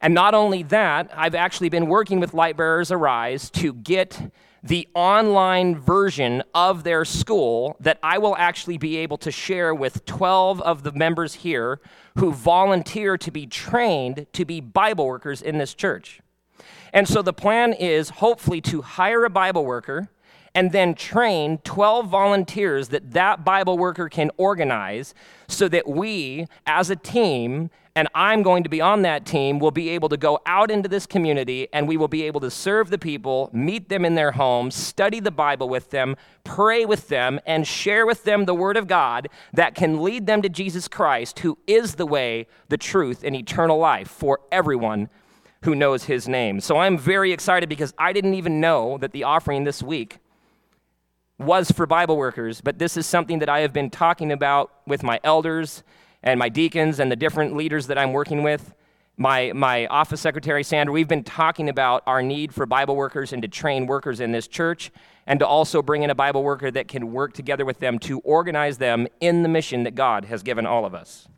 [0.02, 4.32] And not only that, I've actually been working with Lightbearers Arise to get
[4.66, 10.06] the online version of their school that I will actually be able to share with
[10.06, 11.80] 12 of the members here
[12.18, 16.20] who volunteer to be trained to be Bible workers in this church.
[16.92, 20.10] And so the plan is hopefully to hire a Bible worker
[20.56, 25.14] and then train 12 volunteers that that Bible worker can organize
[25.48, 29.72] so that we as a team and I'm going to be on that team, will
[29.72, 32.90] be able to go out into this community and we will be able to serve
[32.90, 37.40] the people, meet them in their homes, study the Bible with them, pray with them,
[37.46, 41.40] and share with them the Word of God that can lead them to Jesus Christ,
[41.40, 45.10] who is the way, the truth, and eternal life for everyone
[45.64, 46.60] who knows His name.
[46.60, 50.18] So I'm very excited because I didn't even know that the offering this week
[51.38, 55.02] was for Bible workers, but this is something that I have been talking about with
[55.02, 55.84] my elders
[56.26, 58.74] and my deacons and the different leaders that I'm working with,
[59.16, 63.42] my, my office secretary, Sandra, we've been talking about our need for Bible workers and
[63.44, 64.92] to train workers in this church
[65.26, 68.20] and to also bring in a Bible worker that can work together with them to
[68.20, 71.30] organize them in the mission that God has given all of us.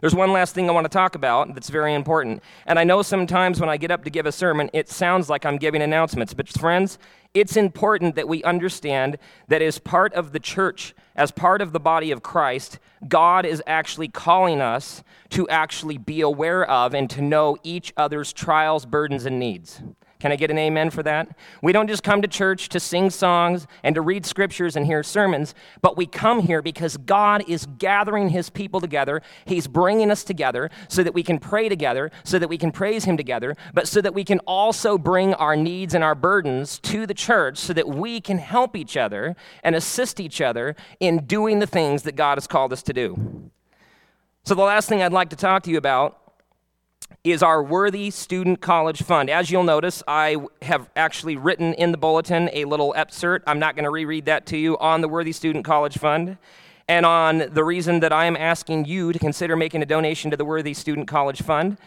[0.00, 2.42] There's one last thing I want to talk about that's very important.
[2.66, 5.44] And I know sometimes when I get up to give a sermon, it sounds like
[5.44, 6.34] I'm giving announcements.
[6.34, 6.98] But, friends,
[7.34, 9.16] it's important that we understand
[9.48, 12.78] that as part of the church, as part of the body of Christ,
[13.08, 18.32] God is actually calling us to actually be aware of and to know each other's
[18.32, 19.82] trials, burdens, and needs.
[20.22, 21.36] Can I get an amen for that?
[21.62, 25.02] We don't just come to church to sing songs and to read scriptures and hear
[25.02, 29.20] sermons, but we come here because God is gathering his people together.
[29.46, 33.02] He's bringing us together so that we can pray together, so that we can praise
[33.02, 37.04] him together, but so that we can also bring our needs and our burdens to
[37.04, 41.58] the church so that we can help each other and assist each other in doing
[41.58, 43.50] the things that God has called us to do.
[44.44, 46.21] So, the last thing I'd like to talk to you about
[47.24, 49.30] is our Worthy Student College Fund.
[49.30, 53.44] As you'll notice, I have actually written in the bulletin a little excerpt.
[53.48, 56.36] I'm not going to reread that to you on the Worthy Student College Fund
[56.88, 60.36] and on the reason that I am asking you to consider making a donation to
[60.36, 61.78] the Worthy Student College Fund.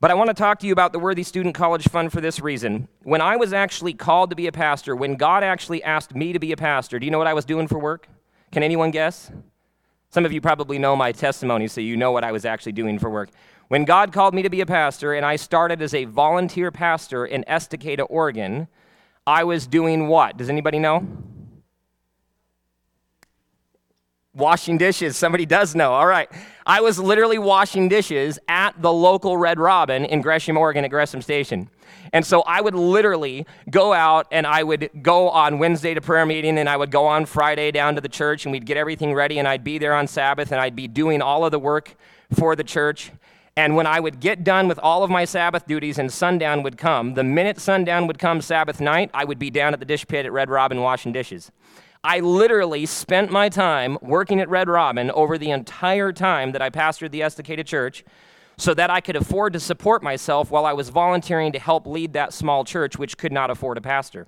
[0.00, 2.38] But I want to talk to you about the Worthy Student College Fund for this
[2.38, 2.86] reason.
[3.02, 6.38] When I was actually called to be a pastor, when God actually asked me to
[6.38, 8.06] be a pastor, do you know what I was doing for work?
[8.52, 9.32] Can anyone guess?
[10.10, 13.00] Some of you probably know my testimony, so you know what I was actually doing
[13.00, 13.30] for work.
[13.74, 17.26] When God called me to be a pastor and I started as a volunteer pastor
[17.26, 18.68] in Estacada, Oregon,
[19.26, 20.36] I was doing what?
[20.36, 21.04] Does anybody know?
[24.32, 25.16] Washing dishes.
[25.16, 25.92] Somebody does know.
[25.92, 26.30] All right.
[26.64, 31.20] I was literally washing dishes at the local Red Robin in Gresham, Oregon at Gresham
[31.20, 31.68] Station.
[32.12, 36.26] And so I would literally go out and I would go on Wednesday to prayer
[36.26, 39.14] meeting and I would go on Friday down to the church and we'd get everything
[39.14, 41.96] ready and I'd be there on Sabbath and I'd be doing all of the work
[42.32, 43.10] for the church.
[43.56, 46.76] And when I would get done with all of my Sabbath duties and sundown would
[46.76, 50.06] come, the minute sundown would come Sabbath night, I would be down at the dish
[50.08, 51.52] pit at Red Robin washing dishes.
[52.02, 56.68] I literally spent my time working at Red Robin over the entire time that I
[56.68, 58.04] pastored the Estacada Church
[58.56, 62.12] so that I could afford to support myself while I was volunteering to help lead
[62.12, 64.26] that small church, which could not afford a pastor.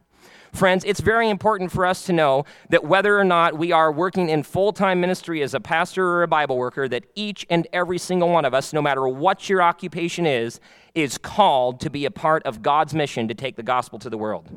[0.57, 4.31] Friends, it's very important for us to know that whether or not we are working
[4.31, 7.99] in full time ministry as a pastor or a Bible worker, that each and every
[7.99, 10.59] single one of us, no matter what your occupation is,
[10.95, 14.17] is called to be a part of God's mission to take the gospel to the
[14.17, 14.49] world.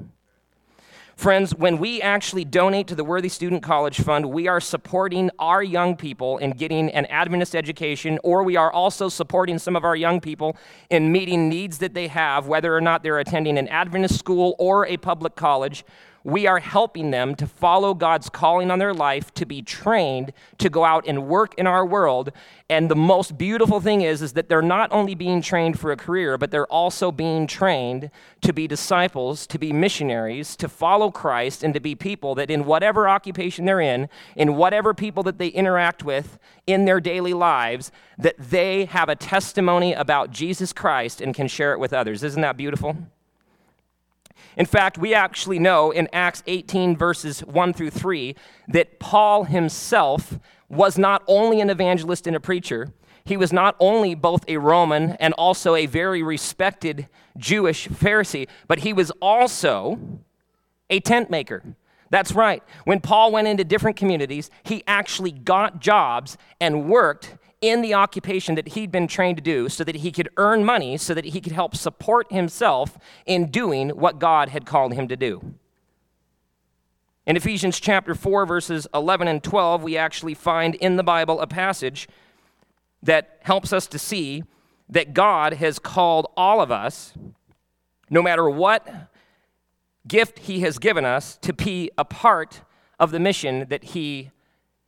[1.20, 5.61] Friends, when we actually donate to the Worthy Student College Fund, we are supporting our
[5.61, 9.97] young people in getting an Adventist education, or we are also supporting some of our
[9.97, 10.55] young people
[10.89, 14.86] in meeting needs that they have, whether or not they're attending an Adventist school or
[14.86, 15.84] a public college.
[16.32, 20.69] We are helping them to follow God's calling on their life, to be trained to
[20.69, 22.32] go out and work in our world.
[22.69, 25.97] And the most beautiful thing is, is that they're not only being trained for a
[25.97, 28.11] career, but they're also being trained
[28.41, 32.65] to be disciples, to be missionaries, to follow Christ, and to be people that in
[32.65, 37.91] whatever occupation they're in, in whatever people that they interact with in their daily lives,
[38.17, 42.23] that they have a testimony about Jesus Christ and can share it with others.
[42.23, 42.95] Isn't that beautiful?
[44.58, 48.36] In fact, we actually know in Acts 18, verses 1 through 3,
[48.68, 52.93] that Paul himself was not only an evangelist and a preacher,
[53.24, 58.80] he was not only both a Roman and also a very respected Jewish Pharisee, but
[58.80, 60.00] he was also
[60.89, 61.64] a tent maker.
[62.10, 62.64] That's right.
[62.86, 68.55] When Paul went into different communities, he actually got jobs and worked in the occupation
[68.55, 71.41] that he'd been trained to do so that he could earn money, so that he
[71.41, 75.55] could help support himself in doing what God had called him to do.
[77.26, 81.47] In Ephesians chapter 4, verses 11 and 12, we actually find in the Bible a
[81.47, 82.07] passage
[83.03, 84.43] that helps us to see
[84.89, 87.14] that God has called all of us,
[88.10, 89.12] no matter what
[90.07, 92.62] gift He has given us, to be a part
[92.99, 94.32] of the mission that He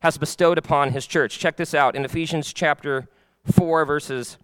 [0.02, 1.40] has bestowed upon his church.
[1.40, 3.08] Check this out in Ephesians chapter
[3.46, 4.38] 4, verses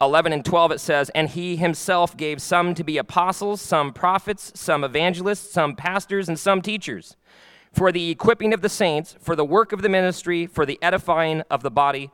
[0.00, 4.52] 11 and 12, it says, And he himself gave some to be apostles, some prophets,
[4.54, 7.16] some evangelists, some pastors, and some teachers,
[7.72, 11.42] for the equipping of the saints, for the work of the ministry, for the edifying
[11.50, 12.10] of the body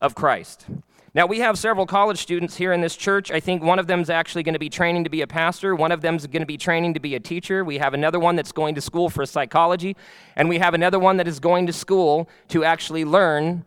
[0.00, 0.66] of Christ.
[1.14, 3.30] Now, we have several college students here in this church.
[3.30, 5.74] I think one of them is actually going to be training to be a pastor.
[5.74, 7.64] One of them is going to be training to be a teacher.
[7.64, 9.94] We have another one that's going to school for psychology.
[10.36, 13.66] And we have another one that is going to school to actually learn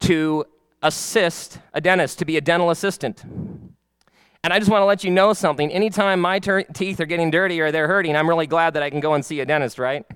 [0.00, 0.46] to
[0.82, 3.22] assist a dentist, to be a dental assistant.
[4.42, 5.70] And I just want to let you know something.
[5.70, 8.88] Anytime my ter- teeth are getting dirty or they're hurting, I'm really glad that I
[8.88, 10.06] can go and see a dentist, right?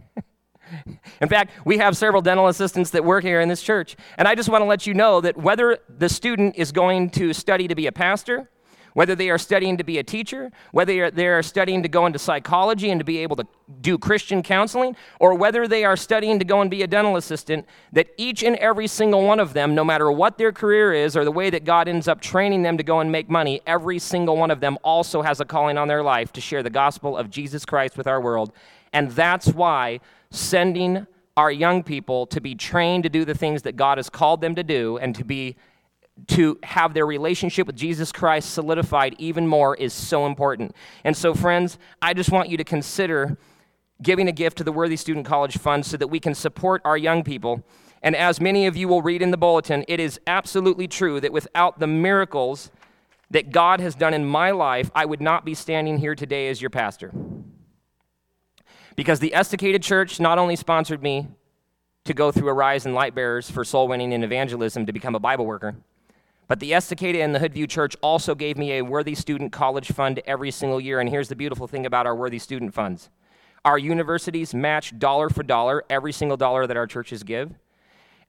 [1.20, 3.96] In fact, we have several dental assistants that work here in this church.
[4.18, 7.32] And I just want to let you know that whether the student is going to
[7.32, 8.48] study to be a pastor,
[8.94, 12.18] whether they are studying to be a teacher, whether they are studying to go into
[12.18, 13.46] psychology and to be able to
[13.80, 17.66] do Christian counseling, or whether they are studying to go and be a dental assistant,
[17.92, 21.24] that each and every single one of them, no matter what their career is or
[21.24, 24.36] the way that God ends up training them to go and make money, every single
[24.36, 27.30] one of them also has a calling on their life to share the gospel of
[27.30, 28.52] Jesus Christ with our world.
[28.92, 30.00] And that's why
[30.30, 31.06] sending
[31.36, 34.54] our young people to be trained to do the things that God has called them
[34.54, 35.56] to do and to be
[36.26, 40.74] to have their relationship with Jesus Christ solidified even more is so important.
[41.02, 43.38] And so friends, I just want you to consider
[44.02, 46.96] giving a gift to the Worthy Student College Fund so that we can support our
[46.98, 47.64] young people.
[48.02, 51.32] And as many of you will read in the bulletin, it is absolutely true that
[51.32, 52.70] without the miracles
[53.30, 56.60] that God has done in my life, I would not be standing here today as
[56.60, 57.12] your pastor.
[58.96, 61.28] Because the Estacada Church not only sponsored me
[62.04, 65.20] to go through Arise in Light Bearers for soul winning and evangelism to become a
[65.20, 65.76] Bible worker,
[66.48, 70.20] but the Estacada and the Hoodview Church also gave me a Worthy Student College Fund
[70.26, 70.98] every single year.
[70.98, 73.08] And here's the beautiful thing about our Worthy Student Funds
[73.64, 77.52] our universities match dollar for dollar every single dollar that our churches give.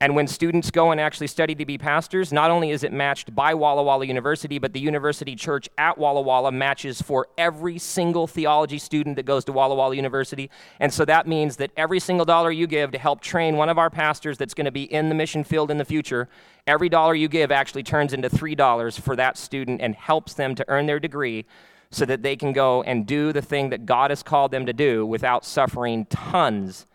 [0.01, 3.35] And when students go and actually study to be pastors, not only is it matched
[3.35, 8.25] by Walla Walla University, but the university church at Walla Walla matches for every single
[8.25, 10.49] theology student that goes to Walla Walla University.
[10.79, 13.77] And so that means that every single dollar you give to help train one of
[13.77, 16.27] our pastors that's going to be in the mission field in the future,
[16.65, 20.65] every dollar you give actually turns into $3 for that student and helps them to
[20.67, 21.45] earn their degree
[21.91, 24.73] so that they can go and do the thing that God has called them to
[24.73, 26.87] do without suffering tons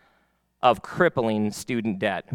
[0.61, 2.25] of crippling student debt.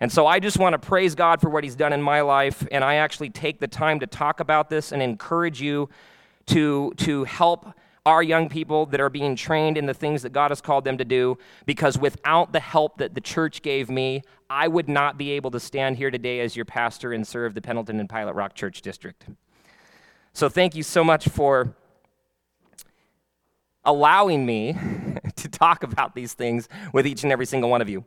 [0.00, 2.66] And so I just want to praise God for what He's done in my life.
[2.72, 5.90] And I actually take the time to talk about this and encourage you
[6.46, 7.66] to, to help
[8.06, 10.96] our young people that are being trained in the things that God has called them
[10.96, 11.36] to do.
[11.66, 15.60] Because without the help that the church gave me, I would not be able to
[15.60, 19.26] stand here today as your pastor and serve the Pendleton and Pilot Rock Church District.
[20.32, 21.74] So thank you so much for
[23.84, 24.76] allowing me
[25.36, 28.04] to talk about these things with each and every single one of you.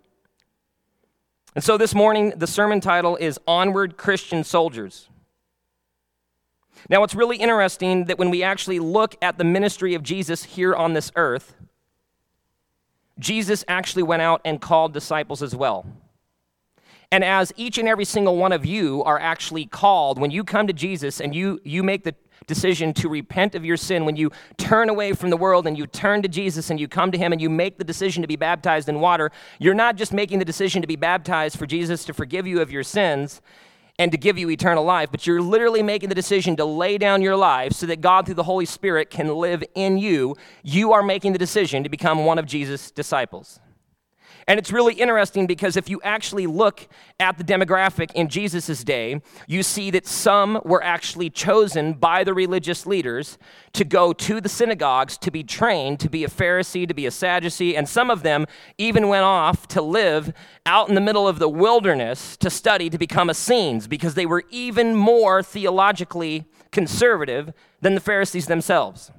[1.55, 5.07] And so this morning, the sermon title is Onward Christian Soldiers.
[6.89, 10.73] Now, it's really interesting that when we actually look at the ministry of Jesus here
[10.73, 11.53] on this earth,
[13.19, 15.85] Jesus actually went out and called disciples as well.
[17.11, 20.65] And as each and every single one of you are actually called, when you come
[20.65, 22.15] to Jesus and you, you make the
[22.47, 25.87] decision to repent of your sin, when you turn away from the world and you
[25.87, 28.35] turn to Jesus and you come to Him and you make the decision to be
[28.35, 32.13] baptized in water, you're not just making the decision to be baptized for Jesus to
[32.13, 33.41] forgive you of your sins.
[33.99, 37.21] and to give you eternal life, but you're literally making the decision to lay down
[37.21, 40.35] your life so that God, through the Holy Spirit, can live in you.
[40.63, 43.59] You are making the decision to become one of Jesus' disciples.
[44.47, 46.87] And it's really interesting because if you actually look
[47.19, 52.33] at the demographic in Jesus' day, you see that some were actually chosen by the
[52.33, 53.37] religious leaders
[53.73, 57.11] to go to the synagogues to be trained to be a Pharisee, to be a
[57.11, 58.45] Sadducee, and some of them
[58.77, 60.33] even went off to live
[60.65, 64.43] out in the middle of the wilderness to study to become Essenes because they were
[64.49, 69.11] even more theologically conservative than the Pharisees themselves.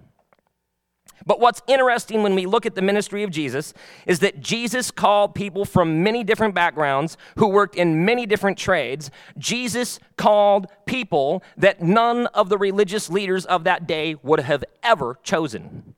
[1.27, 3.73] But what's interesting when we look at the ministry of Jesus
[4.07, 9.11] is that Jesus called people from many different backgrounds who worked in many different trades.
[9.39, 15.19] Jesus called people that none of the religious leaders of that day would have ever
[15.23, 15.95] chosen.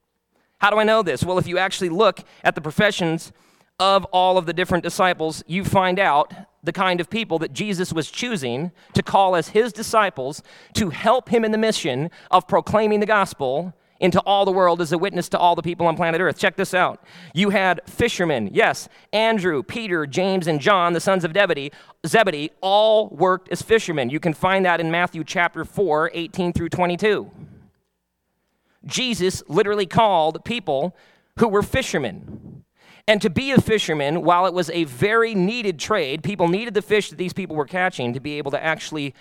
[0.58, 1.24] How do I know this?
[1.24, 3.32] Well, if you actually look at the professions
[3.78, 7.92] of all of the different disciples, you find out the kind of people that Jesus
[7.92, 10.42] was choosing to call as his disciples
[10.74, 14.92] to help him in the mission of proclaiming the gospel into all the world as
[14.92, 16.38] a witness to all the people on planet Earth.
[16.38, 17.02] Check this out.
[17.34, 21.72] You had fishermen, yes, Andrew, Peter, James, and John, the sons of Zebedee,
[22.06, 24.10] Zebedee, all worked as fishermen.
[24.10, 27.30] You can find that in Matthew chapter 4, 18 through 22.
[28.84, 30.96] Jesus literally called people
[31.38, 32.64] who were fishermen.
[33.08, 36.82] And to be a fisherman, while it was a very needed trade, people needed the
[36.82, 39.14] fish that these people were catching to be able to actually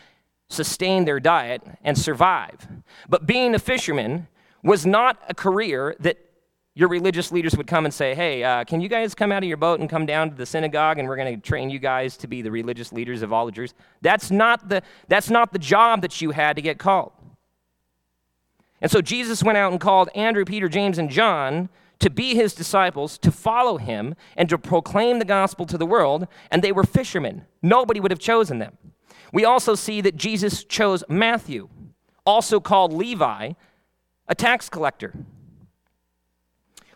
[0.49, 2.67] sustain their diet and survive.
[3.07, 4.27] But being a fisherman
[4.65, 6.17] was not a career that
[6.73, 9.47] your religious leaders would come and say, Hey, uh, can you guys come out of
[9.47, 12.17] your boat and come down to the synagogue and we're going to train you guys
[12.17, 13.73] to be the religious leaders of all the Jews?
[14.01, 17.13] That's not the, that's not the job that you had to get called.
[18.81, 22.53] And so Jesus went out and called Andrew, Peter, James, and John to be his
[22.53, 26.83] disciples, to follow him, and to proclaim the gospel to the world, and they were
[26.83, 27.45] fishermen.
[27.61, 28.77] Nobody would have chosen them.
[29.31, 31.69] We also see that Jesus chose Matthew,
[32.25, 33.53] also called Levi,
[34.27, 35.13] a tax collector.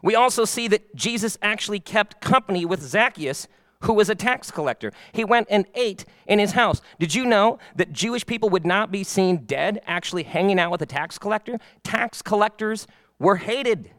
[0.02, 3.48] We also see that Jesus actually kept company with Zacchaeus,
[3.82, 4.92] who was a tax collector.
[5.12, 6.82] He went and ate in his house.
[7.00, 10.82] Did you know that Jewish people would not be seen dead actually hanging out with
[10.82, 11.60] a tax collector?
[11.84, 12.88] Tax collectors
[13.20, 13.92] were hated.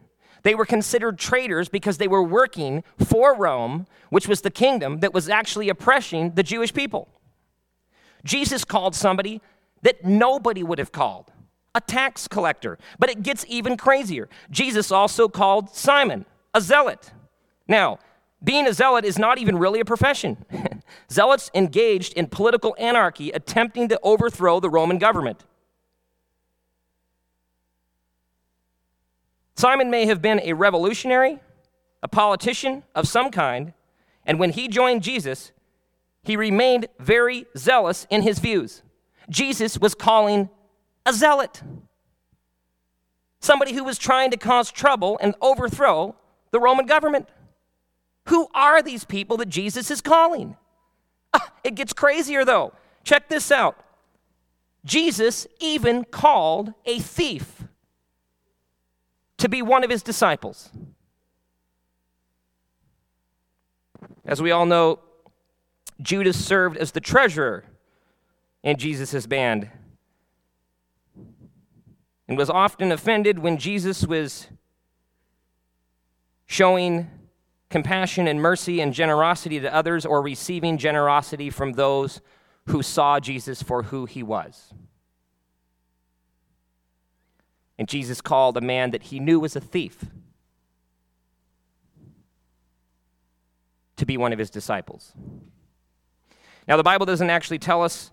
[0.42, 5.12] They were considered traitors because they were working for Rome, which was the kingdom that
[5.12, 7.08] was actually oppressing the Jewish people.
[8.24, 9.40] Jesus called somebody
[9.82, 11.30] that nobody would have called
[11.74, 12.78] a tax collector.
[12.98, 14.28] But it gets even crazier.
[14.50, 17.12] Jesus also called Simon a zealot.
[17.68, 17.98] Now,
[18.42, 20.44] being a zealot is not even really a profession.
[21.10, 25.44] Zealots engaged in political anarchy, attempting to overthrow the Roman government.
[29.54, 31.38] Simon may have been a revolutionary,
[32.02, 33.74] a politician of some kind,
[34.24, 35.52] and when he joined Jesus,
[36.22, 38.82] he remained very zealous in his views.
[39.28, 40.48] Jesus was calling
[41.07, 41.62] a zealot,
[43.40, 46.14] somebody who was trying to cause trouble and overthrow
[46.51, 47.28] the Roman government.
[48.26, 50.57] Who are these people that Jesus is calling?
[51.32, 52.72] Ah, it gets crazier though.
[53.05, 53.84] Check this out.
[54.84, 57.64] Jesus even called a thief
[59.38, 60.70] to be one of his disciples.
[64.24, 65.01] As we all know,
[66.01, 67.64] Judas served as the treasurer
[68.62, 69.70] in Jesus' band
[72.30, 74.46] and was often offended when Jesus was
[76.46, 77.10] showing
[77.70, 82.20] compassion and mercy and generosity to others or receiving generosity from those
[82.68, 84.72] who saw Jesus for who he was.
[87.76, 90.04] And Jesus called a man that he knew was a thief
[93.96, 95.14] to be one of his disciples.
[96.68, 98.12] Now, the Bible doesn't actually tell us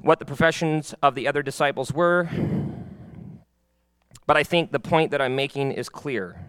[0.00, 2.30] what the professions of the other disciples were.
[4.30, 6.46] But I think the point that I'm making is clear.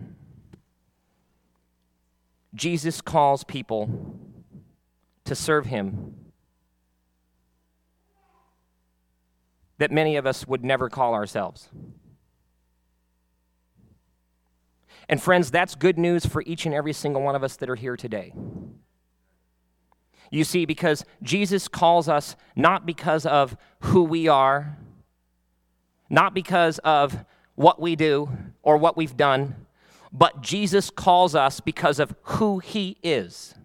[2.53, 4.19] Jesus calls people
[5.25, 6.13] to serve him
[9.79, 11.69] that many of us would never call ourselves.
[15.09, 17.75] And friends, that's good news for each and every single one of us that are
[17.75, 18.31] here today.
[20.29, 24.77] You see, because Jesus calls us not because of who we are,
[26.11, 27.25] not because of
[27.61, 28.29] what we do
[28.63, 29.55] or what we've done,
[30.11, 33.55] but Jesus calls us because of who he is.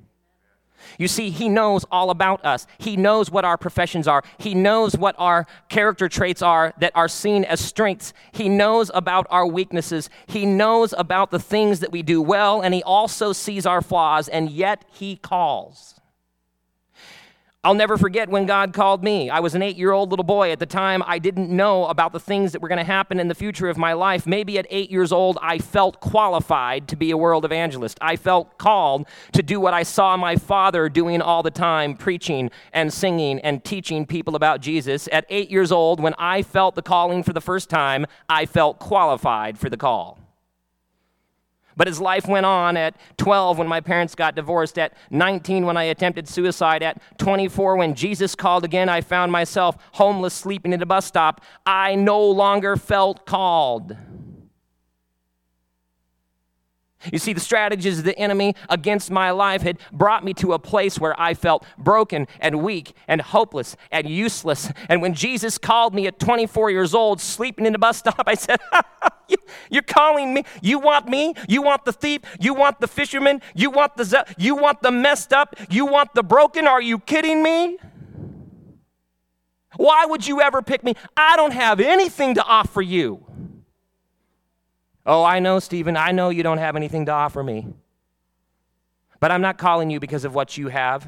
[0.98, 2.66] You see, he knows all about us.
[2.78, 4.22] He knows what our professions are.
[4.38, 8.12] He knows what our character traits are that are seen as strengths.
[8.32, 10.08] He knows about our weaknesses.
[10.26, 14.28] He knows about the things that we do well, and he also sees our flaws,
[14.28, 16.00] and yet he calls.
[17.66, 19.28] I'll never forget when God called me.
[19.28, 20.52] I was an eight year old little boy.
[20.52, 23.26] At the time, I didn't know about the things that were going to happen in
[23.26, 24.24] the future of my life.
[24.24, 27.98] Maybe at eight years old, I felt qualified to be a world evangelist.
[28.00, 32.52] I felt called to do what I saw my father doing all the time preaching
[32.72, 35.08] and singing and teaching people about Jesus.
[35.10, 38.78] At eight years old, when I felt the calling for the first time, I felt
[38.78, 40.20] qualified for the call.
[41.76, 45.76] But as life went on, at 12 when my parents got divorced, at 19 when
[45.76, 50.82] I attempted suicide, at 24 when Jesus called again, I found myself homeless sleeping at
[50.82, 51.42] a bus stop.
[51.66, 53.96] I no longer felt called.
[57.12, 60.58] You see, the strategies of the enemy against my life had brought me to a
[60.58, 64.70] place where I felt broken and weak and hopeless and useless.
[64.88, 68.34] And when Jesus called me at 24 years old, sleeping in a bus stop, I
[68.34, 68.60] said,
[69.70, 70.44] You're calling me?
[70.62, 71.34] You want me?
[71.48, 72.22] You want the thief?
[72.40, 73.42] You want the fisherman?
[73.54, 75.56] You want the ze- you want the messed up?
[75.68, 76.66] You want the broken?
[76.66, 77.78] Are you kidding me?
[79.76, 80.94] Why would you ever pick me?
[81.16, 83.24] I don't have anything to offer you.
[85.06, 85.96] Oh, I know, Stephen.
[85.96, 87.68] I know you don't have anything to offer me.
[89.20, 91.06] But I'm not calling you because of what you have.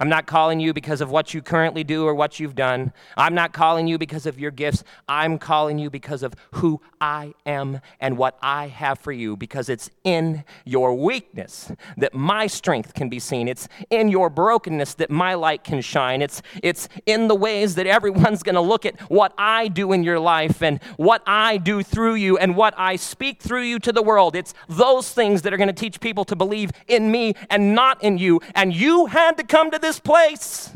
[0.00, 2.94] I'm not calling you because of what you currently do or what you've done.
[3.18, 4.82] I'm not calling you because of your gifts.
[5.06, 9.68] I'm calling you because of who I am and what I have for you, because
[9.68, 13.46] it's in your weakness that my strength can be seen.
[13.46, 16.22] It's in your brokenness that my light can shine.
[16.22, 20.02] It's, it's in the ways that everyone's going to look at what I do in
[20.02, 23.92] your life and what I do through you and what I speak through you to
[23.92, 24.34] the world.
[24.34, 28.02] It's those things that are going to teach people to believe in me and not
[28.02, 28.40] in you.
[28.54, 30.70] And you had to come to this place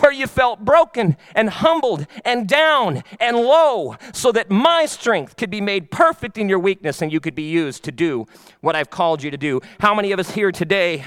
[0.00, 5.50] where you felt broken and humbled and down and low so that my strength could
[5.50, 8.26] be made perfect in your weakness and you could be used to do
[8.60, 9.60] what I've called you to do.
[9.78, 11.04] How many of us here today?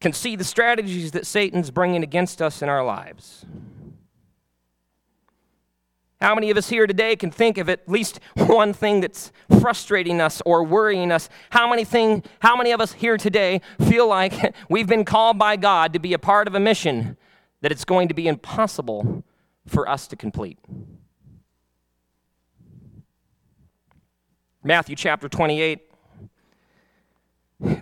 [0.00, 3.44] Can see the strategies that Satan's bringing against us in our lives.
[6.22, 10.20] How many of us here today can think of at least one thing that's frustrating
[10.20, 11.28] us or worrying us?
[11.50, 15.56] How many, thing, how many of us here today feel like we've been called by
[15.56, 17.16] God to be a part of a mission
[17.60, 19.24] that it's going to be impossible
[19.66, 20.60] for us to complete?
[24.62, 25.80] Matthew chapter 28,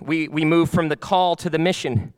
[0.01, 2.15] we, we move from the call to the mission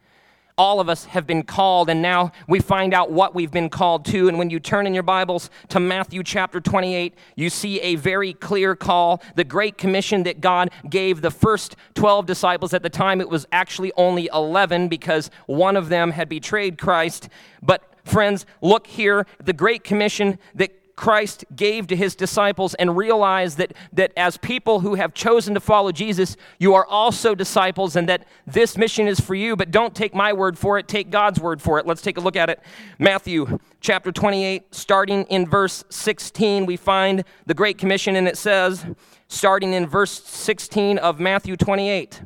[0.58, 4.04] all of us have been called, and now we find out what we've been called
[4.06, 4.28] to.
[4.28, 8.32] And when you turn in your Bibles to Matthew chapter 28, you see a very
[8.34, 12.74] clear call, the great commission that God gave the first 12 disciples.
[12.74, 17.28] At the time, it was actually only 11 because one of them had betrayed Christ.
[17.62, 23.56] But friends, look here, the great commission that Christ gave to his disciples and realize
[23.56, 28.08] that, that as people who have chosen to follow Jesus, you are also disciples and
[28.08, 29.56] that this mission is for you.
[29.56, 31.86] But don't take my word for it, take God's word for it.
[31.86, 32.60] Let's take a look at it.
[32.98, 38.84] Matthew chapter 28, starting in verse 16, we find the Great Commission, and it says,
[39.28, 42.22] starting in verse 16 of Matthew 28.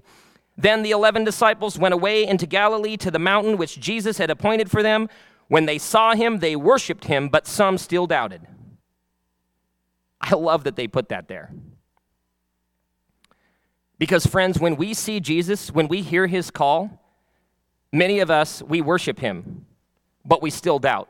[0.58, 4.70] Then the eleven disciples went away into Galilee to the mountain which Jesus had appointed
[4.70, 5.08] for them.
[5.48, 8.46] When they saw him, they worshiped him, but some still doubted.
[10.26, 11.52] I love that they put that there.
[13.98, 17.00] Because, friends, when we see Jesus, when we hear his call,
[17.92, 19.66] many of us, we worship him,
[20.24, 21.08] but we still doubt.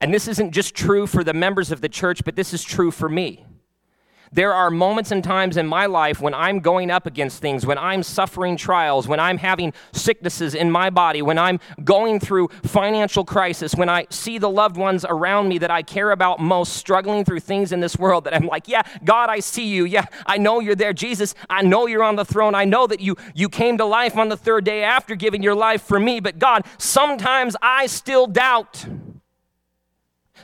[0.00, 2.90] And this isn't just true for the members of the church, but this is true
[2.90, 3.46] for me.
[4.32, 7.78] There are moments and times in my life when I'm going up against things, when
[7.78, 13.24] I'm suffering trials, when I'm having sicknesses in my body, when I'm going through financial
[13.24, 17.24] crisis, when I see the loved ones around me that I care about most struggling
[17.24, 19.84] through things in this world that I'm like, yeah, God, I see you.
[19.84, 20.92] Yeah, I know you're there.
[20.92, 22.54] Jesus, I know you're on the throne.
[22.54, 25.54] I know that you you came to life on the third day after giving your
[25.54, 28.86] life for me, but God, sometimes I still doubt.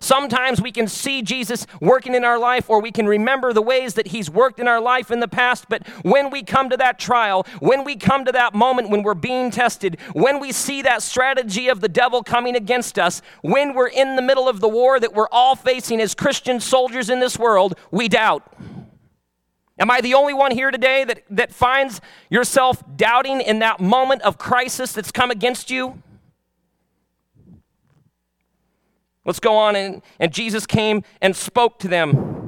[0.03, 3.95] Sometimes we can see Jesus working in our life, or we can remember the ways
[3.95, 5.67] that He's worked in our life in the past.
[5.69, 9.15] But when we come to that trial, when we come to that moment when we're
[9.15, 13.87] being tested, when we see that strategy of the devil coming against us, when we're
[13.87, 17.39] in the middle of the war that we're all facing as Christian soldiers in this
[17.39, 18.43] world, we doubt.
[19.79, 24.23] Am I the only one here today that, that finds yourself doubting in that moment
[24.23, 26.03] of crisis that's come against you?
[29.25, 29.77] Let's go on.
[29.77, 32.43] And, and Jesus came and spoke to them.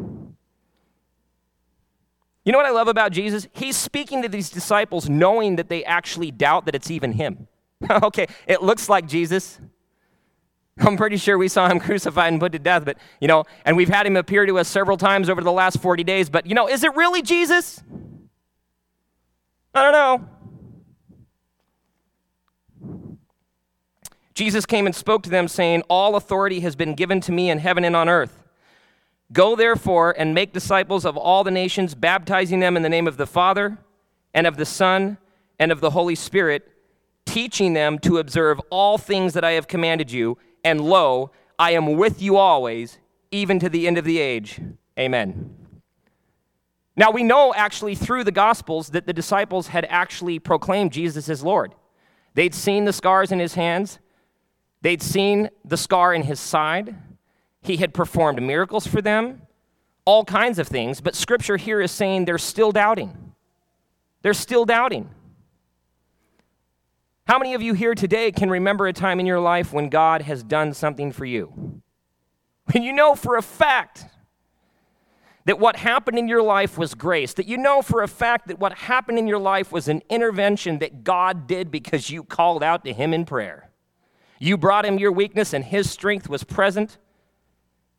[2.44, 3.48] You know what I love about Jesus?
[3.52, 7.48] He's speaking to these disciples knowing that they actually doubt that it's even him.
[7.90, 9.60] okay, it looks like Jesus.
[10.78, 13.76] I'm pretty sure we saw him crucified and put to death, but, you know, and
[13.76, 16.54] we've had him appear to us several times over the last 40 days, but, you
[16.54, 17.82] know, is it really Jesus?
[19.74, 20.28] I don't know.
[24.34, 27.58] Jesus came and spoke to them, saying, All authority has been given to me in
[27.58, 28.42] heaven and on earth.
[29.32, 33.16] Go therefore and make disciples of all the nations, baptizing them in the name of
[33.16, 33.78] the Father,
[34.34, 35.18] and of the Son,
[35.58, 36.68] and of the Holy Spirit,
[37.24, 40.36] teaching them to observe all things that I have commanded you.
[40.64, 42.98] And lo, I am with you always,
[43.30, 44.60] even to the end of the age.
[44.98, 45.54] Amen.
[46.96, 51.42] Now, we know actually through the Gospels that the disciples had actually proclaimed Jesus as
[51.42, 51.74] Lord.
[52.34, 53.98] They'd seen the scars in his hands,
[54.84, 56.94] They'd seen the scar in his side.
[57.62, 59.40] He had performed miracles for them,
[60.04, 63.32] all kinds of things, but scripture here is saying they're still doubting.
[64.20, 65.08] They're still doubting.
[67.26, 70.20] How many of you here today can remember a time in your life when God
[70.20, 71.80] has done something for you?
[72.70, 74.04] When you know for a fact
[75.46, 78.58] that what happened in your life was grace, that you know for a fact that
[78.58, 82.84] what happened in your life was an intervention that God did because you called out
[82.84, 83.70] to Him in prayer.
[84.44, 86.98] You brought him your weakness, and his strength was present.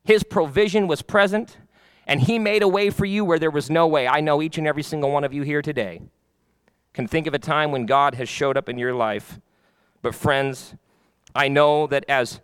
[0.04, 1.58] His provision was present,
[2.06, 4.08] and he made a way for you where there was no way.
[4.08, 6.04] I know each and every single one of you here today
[6.93, 9.39] can think of a time when God has showed up in your life.
[10.04, 10.76] But, friends,
[11.34, 12.41] I know that as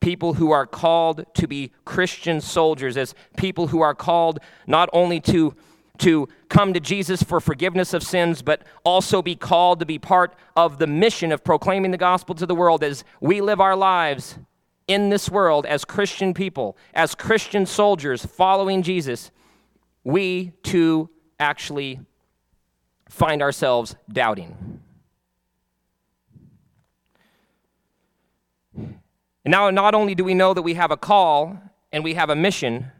[0.00, 5.20] people who are called to be Christian soldiers, as people who are called not only
[5.20, 5.56] to
[5.98, 10.34] to come to Jesus for forgiveness of sins, but also be called to be part
[10.56, 14.38] of the mission of proclaiming the gospel to the world as we live our lives
[14.86, 19.30] in this world as Christian people, as Christian soldiers following Jesus,
[20.02, 22.00] we too actually
[23.08, 24.80] find ourselves doubting.
[28.74, 31.58] And now, not only do we know that we have a call
[31.92, 32.90] and we have a mission,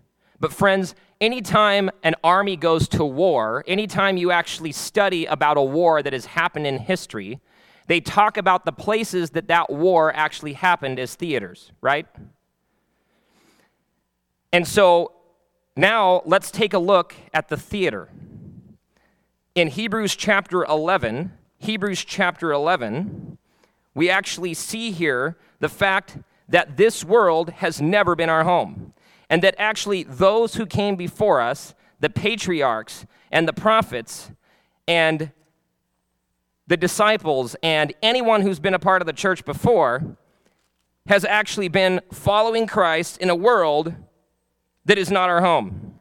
[0.40, 6.02] but friends, anytime an army goes to war, anytime you actually study about a war
[6.02, 7.40] that has happened in history,
[7.86, 12.06] they talk about the places that that war actually happened as theaters, right?
[14.52, 15.12] And so
[15.76, 18.08] now let's take a look at the theater.
[19.54, 23.38] In Hebrews chapter 11, Hebrews chapter 11,
[23.94, 28.87] we actually see here the fact that this world has never been our home
[29.30, 34.30] and that actually those who came before us, the patriarchs and the prophets
[34.86, 35.32] and
[36.66, 40.16] the disciples and anyone who's been a part of the church before,
[41.06, 43.94] has actually been following Christ in a world
[44.84, 45.98] that is not our home.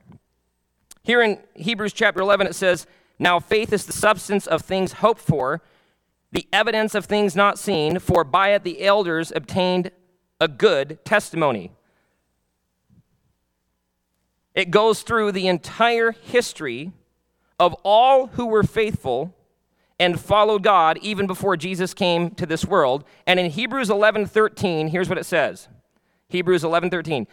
[1.03, 2.85] Here in Hebrews chapter 11, it says,
[3.17, 5.61] Now faith is the substance of things hoped for,
[6.33, 9.91] the evidence of things not seen, for by it the elders obtained
[10.41, 11.71] a good testimony.
[14.57, 16.91] It goes through the entire history
[17.59, 19.35] of all who were faithful
[19.99, 23.03] and followed God even before Jesus came to this world.
[23.27, 25.67] And in Hebrews 11:13, here's what it says.
[26.29, 27.27] Hebrews 11:13.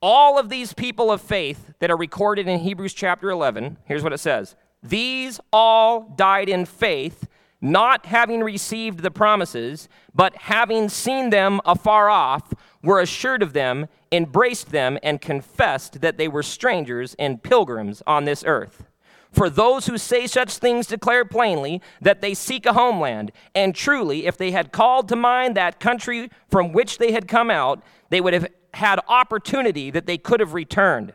[0.00, 4.14] All of these people of faith that are recorded in Hebrews chapter 11, here's what
[4.14, 4.56] it says.
[4.82, 7.28] These all died in faith,
[7.60, 13.88] not having received the promises, but having seen them afar off, were assured of them,
[14.10, 18.84] embraced them, and confessed that they were strangers and pilgrims on this earth.
[19.30, 23.32] For those who say such things declare plainly that they seek a homeland.
[23.54, 27.50] And truly, if they had called to mind that country from which they had come
[27.50, 31.14] out, they would have had opportunity that they could have returned.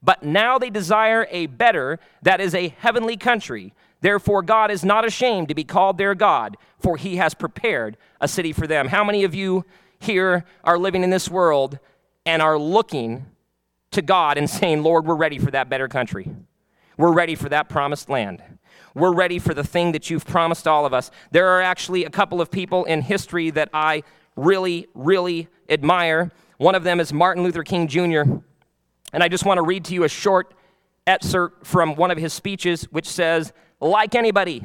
[0.00, 3.74] But now they desire a better, that is a heavenly country.
[4.00, 8.28] Therefore, God is not ashamed to be called their God, for he has prepared a
[8.28, 8.88] city for them.
[8.88, 9.64] How many of you
[9.98, 11.78] here are living in this world
[12.24, 13.26] and are looking
[13.92, 16.30] to God and saying, Lord, we're ready for that better country.
[16.96, 18.42] We're ready for that promised land.
[18.94, 21.10] We're ready for the thing that you've promised all of us.
[21.30, 24.02] There are actually a couple of people in history that I
[24.36, 26.30] really, really admire.
[26.58, 28.22] One of them is Martin Luther King Jr.
[29.12, 30.54] And I just want to read to you a short
[31.06, 34.62] excerpt from one of his speeches, which says, Like anybody,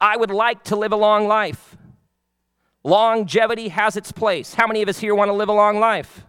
[0.00, 1.75] I would like to live a long life.
[2.86, 4.54] Longevity has its place.
[4.54, 6.22] How many of us here want to live a long life?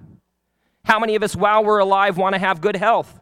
[0.85, 3.19] How many of us, while we're alive, want to have good health?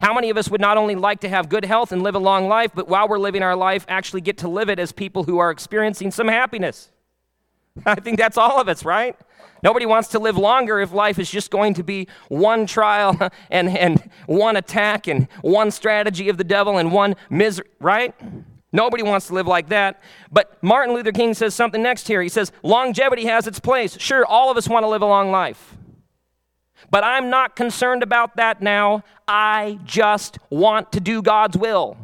[0.00, 2.18] How many of us would not only like to have good health and live a
[2.18, 5.24] long life, but while we're living our life, actually get to live it as people
[5.24, 6.90] who are experiencing some happiness?
[7.84, 9.14] I think that's all of us, right?
[9.62, 13.76] Nobody wants to live longer if life is just going to be one trial and,
[13.76, 18.14] and one attack and one strategy of the devil and one misery, right?
[18.72, 20.00] Nobody wants to live like that.
[20.30, 22.22] But Martin Luther King says something next here.
[22.22, 23.98] He says, longevity has its place.
[23.98, 25.76] Sure, all of us want to live a long life.
[26.90, 29.04] But I'm not concerned about that now.
[29.28, 31.96] I just want to do God's will.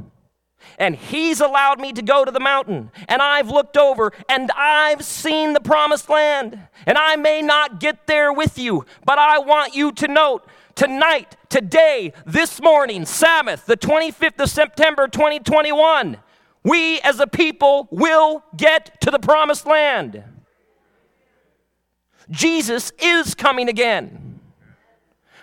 [0.78, 5.04] And He's allowed me to go to the mountain, and I've looked over, and I've
[5.04, 6.58] seen the promised land.
[6.86, 11.36] And I may not get there with you, but I want you to note tonight,
[11.48, 16.18] today, this morning, Sabbath, the 25th of September 2021,
[16.66, 20.24] we as a people will get to the promised land.
[22.28, 24.40] Jesus is coming again.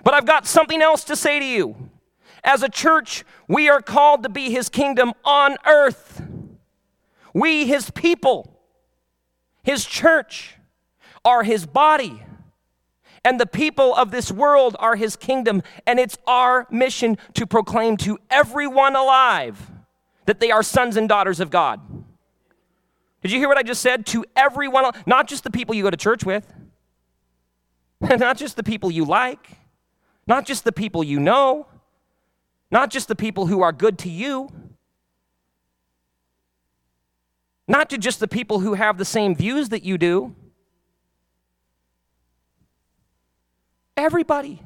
[0.03, 1.89] But I've got something else to say to you.
[2.43, 6.21] As a church, we are called to be his kingdom on earth.
[7.33, 8.59] We, his people,
[9.63, 10.57] his church,
[11.23, 12.21] are his body.
[13.23, 15.63] And the people of this world are his kingdom.
[15.87, 19.72] And it's our mission to proclaim to everyone alive
[20.25, 21.81] that they are sons and daughters of God.
[23.21, 24.05] Did you hear what I just said?
[24.07, 26.53] To everyone, not just the people you go to church with,
[28.01, 29.47] not just the people you like,
[30.27, 31.67] not just the people you know,
[32.69, 34.49] not just the people who are good to you,
[37.67, 40.35] not to just the people who have the same views that you do.
[43.95, 44.61] Everybody.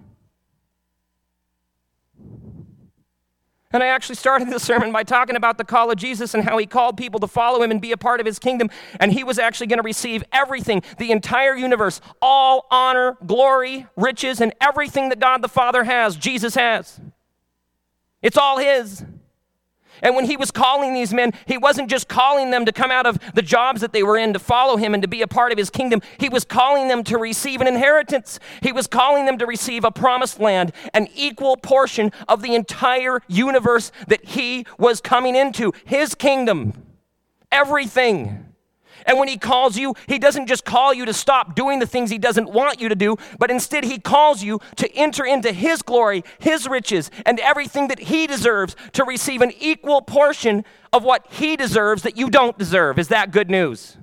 [3.72, 6.58] And I actually started the sermon by talking about the call of Jesus and how
[6.58, 8.70] he called people to follow him and be a part of his kingdom.
[9.00, 14.40] And he was actually going to receive everything, the entire universe, all honor, glory, riches,
[14.40, 17.02] and everything that God the Father has, Jesus has.
[18.22, 19.04] It's all his.
[20.02, 23.06] And when he was calling these men, he wasn't just calling them to come out
[23.06, 25.52] of the jobs that they were in to follow him and to be a part
[25.52, 26.02] of his kingdom.
[26.20, 28.40] He was calling them to receive an inheritance.
[28.62, 33.22] He was calling them to receive a promised land, an equal portion of the entire
[33.28, 36.74] universe that he was coming into, his kingdom.
[37.52, 38.47] Everything.
[39.08, 42.10] And when he calls you, he doesn't just call you to stop doing the things
[42.10, 45.82] he doesn't want you to do, but instead he calls you to enter into his
[45.82, 51.26] glory, his riches, and everything that he deserves to receive an equal portion of what
[51.32, 53.00] he deserves that you don't deserve.
[53.00, 53.98] Is that good news?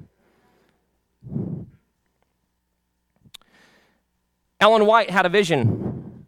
[4.58, 6.24] Ellen White had a vision.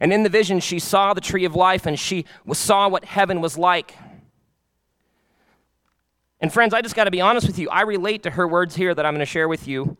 [0.00, 3.42] And in the vision, she saw the tree of life and she saw what heaven
[3.42, 3.94] was like.
[6.40, 7.68] And friends, I just got to be honest with you.
[7.70, 9.96] I relate to her words here that I'm going to share with you.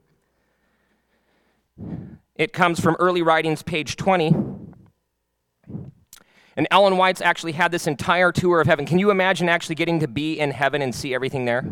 [2.35, 4.35] It comes from early writings, page 20.
[6.59, 8.87] And Ellen White's actually had this entire tour of heaven.
[8.87, 11.67] Can you imagine actually getting to be in heaven and see everything there?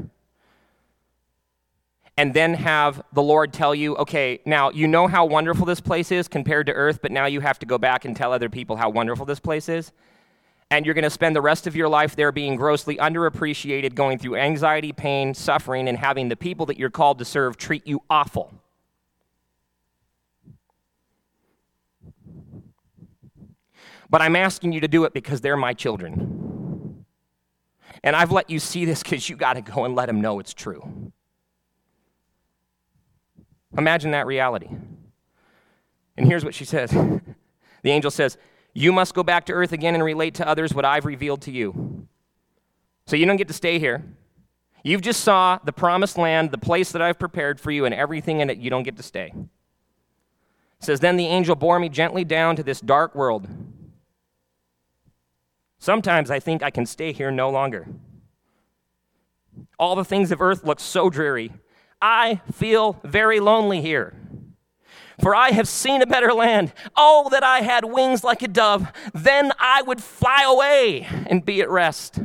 [2.17, 6.13] And then have the Lord tell you, okay, now you know how wonderful this place
[6.13, 8.77] is compared to earth, but now you have to go back and tell other people
[8.77, 9.91] how wonderful this place is
[10.71, 14.19] and you're going to spend the rest of your life there being grossly underappreciated, going
[14.19, 18.03] through anxiety, pain, suffering, and having the people that you're called to serve treat you
[18.11, 18.53] awful.
[24.11, 27.05] But I'm asking you to do it because they're my children.
[28.03, 30.39] And I've let you see this because you got to go and let them know
[30.39, 31.13] it's true.
[33.77, 34.69] Imagine that reality.
[36.17, 36.91] And here's what she says
[37.83, 38.39] the angel says,
[38.75, 41.53] you must go back to earth again and relate to others what I've revealed to
[41.53, 42.07] you.
[43.07, 44.05] So you don't get to stay here.
[44.83, 48.41] You've just saw the promised land, the place that I've prepared for you, and everything
[48.41, 48.59] in it.
[48.59, 49.33] You don't get to stay.
[49.35, 53.49] It says, Then the angel bore me gently down to this dark world.
[55.79, 57.87] Sometimes I think I can stay here no longer.
[59.79, 61.53] All the things of earth look so dreary.
[62.03, 64.15] I feel very lonely here.
[65.21, 66.73] For I have seen a better land.
[66.97, 68.93] Oh, that I had wings like a dove.
[69.13, 72.21] Then I would fly away and be at rest.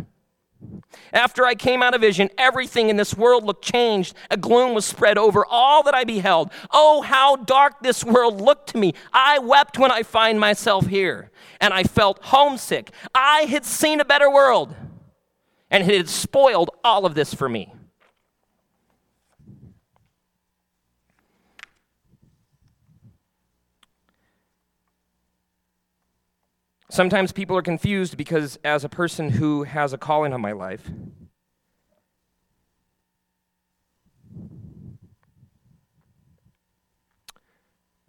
[1.14, 4.16] After I came out of vision, everything in this world looked changed.
[4.30, 6.52] A gloom was spread over all that I beheld.
[6.72, 8.94] Oh, how dark this world looked to me.
[9.14, 12.91] I wept when I find myself here, and I felt homesick.
[13.14, 14.76] I had seen a better world,
[15.72, 17.74] and it had spoiled all of this for me.
[26.91, 30.90] Sometimes people are confused because, as a person who has a calling on my life,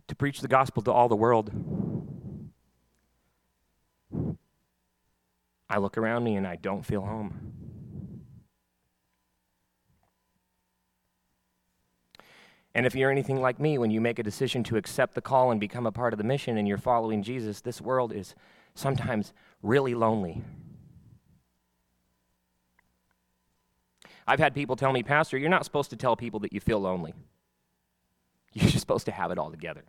[0.08, 1.50] to preach the gospel to all the world,
[5.68, 7.52] I look around me and I don't feel home.
[12.74, 15.50] And if you're anything like me, when you make a decision to accept the call
[15.50, 18.34] and become a part of the mission and you're following Jesus, this world is
[18.74, 19.32] sometimes
[19.62, 20.42] really lonely.
[24.26, 26.78] I've had people tell me, Pastor, you're not supposed to tell people that you feel
[26.78, 27.14] lonely.
[28.52, 29.84] You're just supposed to have it all together.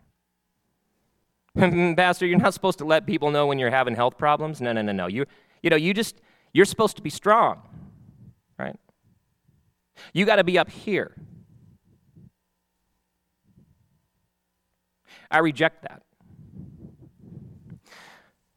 [1.96, 4.62] Pastor, you're not supposed to let people know when you're having health problems.
[4.62, 5.08] No, no, no, no.
[5.08, 5.26] You,
[5.62, 6.22] you know, you just,
[6.54, 7.62] you're supposed to be strong,
[8.58, 8.78] right?
[10.14, 11.16] You got to be up here.
[15.30, 16.04] I reject that.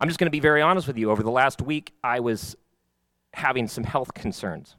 [0.01, 1.11] I'm just going to be very honest with you.
[1.11, 2.57] Over the last week, I was
[3.33, 4.77] having some health concerns.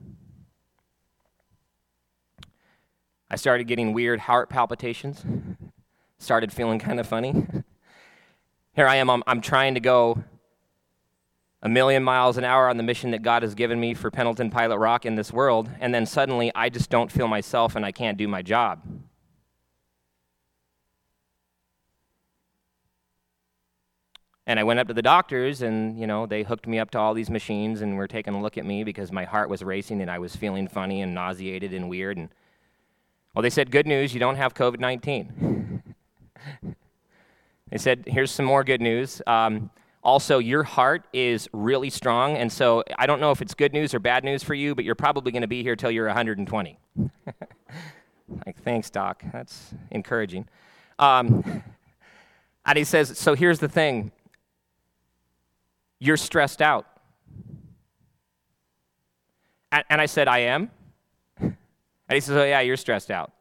[3.30, 5.26] I started getting weird heart palpitations,
[6.20, 7.46] started feeling kind of funny.
[8.74, 10.24] Here I am, I'm, I'm trying to go
[11.62, 14.52] a million miles an hour on the mission that God has given me for Pendleton
[14.52, 17.92] Pilot Rock in this world, and then suddenly I just don't feel myself and I
[17.92, 18.84] can't do my job.
[24.48, 27.00] And I went up to the doctors, and you know they hooked me up to
[27.00, 30.02] all these machines, and were taking a look at me because my heart was racing,
[30.02, 32.18] and I was feeling funny and nauseated and weird.
[32.18, 32.30] And
[33.34, 35.82] well, they said, "Good news, you don't have COVID-19."
[37.72, 39.20] they said, "Here's some more good news.
[39.26, 39.72] Um,
[40.04, 43.96] also, your heart is really strong, and so I don't know if it's good news
[43.96, 46.78] or bad news for you, but you're probably going to be here till you're 120."
[48.46, 49.24] like, thanks, doc.
[49.34, 50.48] That's encouraging.
[51.00, 51.64] Um,
[52.64, 54.12] and he says, "So here's the thing."
[56.00, 56.86] You're stressed out.
[59.72, 60.72] And, and I said, I am.
[62.08, 63.32] And he says, Oh, yeah, you're stressed out.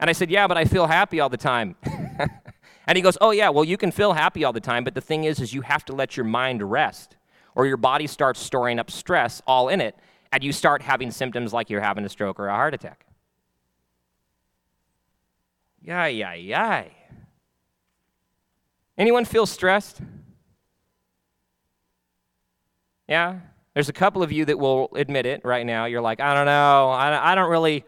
[0.00, 1.76] And I said, Yeah, but I feel happy all the time.
[2.86, 5.02] and he goes, Oh, yeah, well, you can feel happy all the time, but the
[5.02, 7.16] thing is, is you have to let your mind rest,
[7.54, 9.94] or your body starts storing up stress all in it,
[10.32, 13.04] and you start having symptoms like you're having a stroke or a heart attack.
[15.82, 16.92] Yay, yay, yay.
[18.96, 20.00] Anyone feel stressed?
[23.08, 23.40] Yeah?
[23.74, 25.86] There's a couple of you that will admit it right now.
[25.86, 26.90] You're like, I don't know.
[26.90, 27.84] I, I don't really.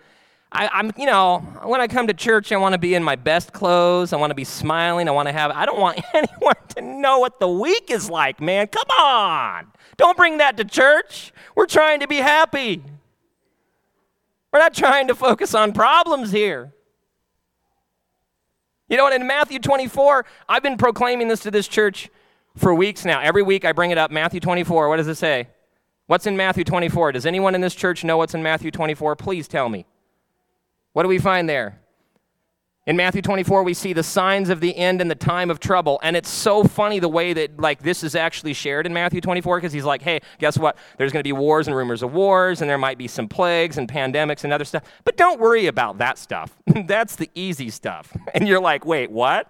[0.51, 3.17] I, am you know, when I come to church, I want to be in my
[3.17, 4.13] best clothes.
[4.13, 5.09] I want to be smiling.
[5.09, 8.41] I want to have, I don't want anyone to know what the week is like,
[8.41, 8.69] man.
[8.69, 9.67] Come on.
[9.97, 11.33] Don't bring that to church.
[11.57, 12.85] We're trying to be happy.
[14.53, 16.73] We're not trying to focus on problems here.
[18.89, 19.13] You know what?
[19.13, 22.11] In Matthew 24, I've been proclaiming this to this church
[22.57, 23.21] for weeks now.
[23.21, 24.11] Every week I bring it up.
[24.11, 25.49] Matthew 24, what does it say?
[26.07, 27.13] What's in Matthew 24?
[27.13, 29.17] Does anyone in this church know what's in Matthew 24?
[29.17, 29.87] Please tell me.
[30.93, 31.81] What do we find there?
[32.87, 35.99] In Matthew 24, we see the signs of the end and the time of trouble.
[36.03, 39.57] And it's so funny the way that like this is actually shared in Matthew 24
[39.57, 40.77] because he's like, hey, guess what?
[40.99, 43.79] There's going to be wars and rumors of wars, and there might be some plagues
[43.79, 44.83] and pandemics and other stuff.
[45.05, 46.55] But don't worry about that stuff.
[46.87, 48.15] That's the easy stuff.
[48.35, 49.49] And you're like, wait, what?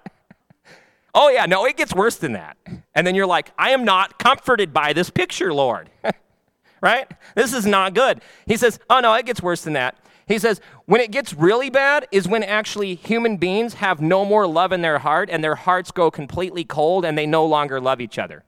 [1.15, 2.57] Oh, yeah, no, it gets worse than that.
[2.95, 5.89] And then you're like, I am not comforted by this picture, Lord.
[6.81, 7.11] right?
[7.35, 8.21] This is not good.
[8.47, 9.97] He says, Oh, no, it gets worse than that.
[10.27, 14.47] He says, when it gets really bad is when actually human beings have no more
[14.47, 18.01] love in their heart and their hearts go completely cold and they no longer love
[18.01, 18.45] each other.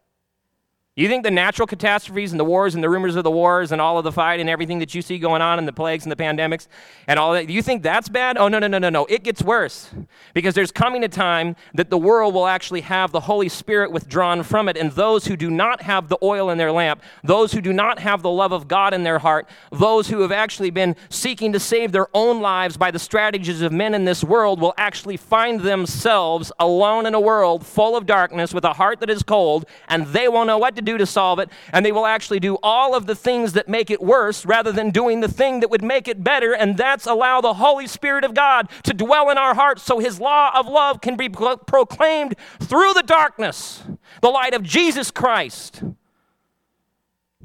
[0.98, 3.82] You think the natural catastrophes and the wars and the rumors of the wars and
[3.82, 6.10] all of the fight and everything that you see going on and the plagues and
[6.10, 6.68] the pandemics
[7.06, 8.38] and all that, you think that's bad?
[8.38, 9.04] Oh, no, no, no, no, no.
[9.04, 9.90] It gets worse
[10.32, 14.42] because there's coming a time that the world will actually have the Holy Spirit withdrawn
[14.42, 14.78] from it.
[14.78, 17.98] And those who do not have the oil in their lamp, those who do not
[17.98, 21.60] have the love of God in their heart, those who have actually been seeking to
[21.60, 25.60] save their own lives by the strategies of men in this world will actually find
[25.60, 30.06] themselves alone in a world full of darkness with a heart that is cold and
[30.06, 32.94] they won't know what to do to solve it, and they will actually do all
[32.94, 36.08] of the things that make it worse rather than doing the thing that would make
[36.08, 39.82] it better, and that's allow the Holy Spirit of God to dwell in our hearts
[39.82, 43.82] so His law of love can be pro- proclaimed through the darkness,
[44.22, 45.82] the light of Jesus Christ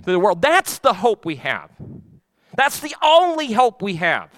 [0.03, 0.41] to the world.
[0.41, 1.69] That's the hope we have.
[2.55, 4.30] That's the only hope we have.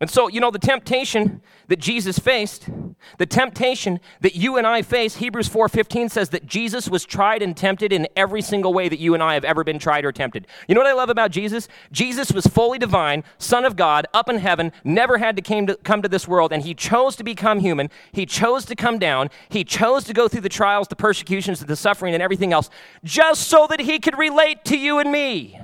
[0.00, 1.42] And so, you know, the temptation
[1.72, 2.68] that Jesus faced,
[3.16, 7.56] the temptation that you and I face, Hebrews 4:15 says that Jesus was tried and
[7.56, 10.46] tempted in every single way that you and I have ever been tried or tempted.
[10.68, 11.68] You know what I love about Jesus?
[11.90, 15.76] Jesus was fully divine, son of God, up in heaven, never had to, came to
[15.76, 17.88] come to this world, and he chose to become human.
[18.12, 19.30] He chose to come down.
[19.48, 22.68] He chose to go through the trials, the persecutions, the suffering, and everything else,
[23.02, 25.58] just so that he could relate to you and me.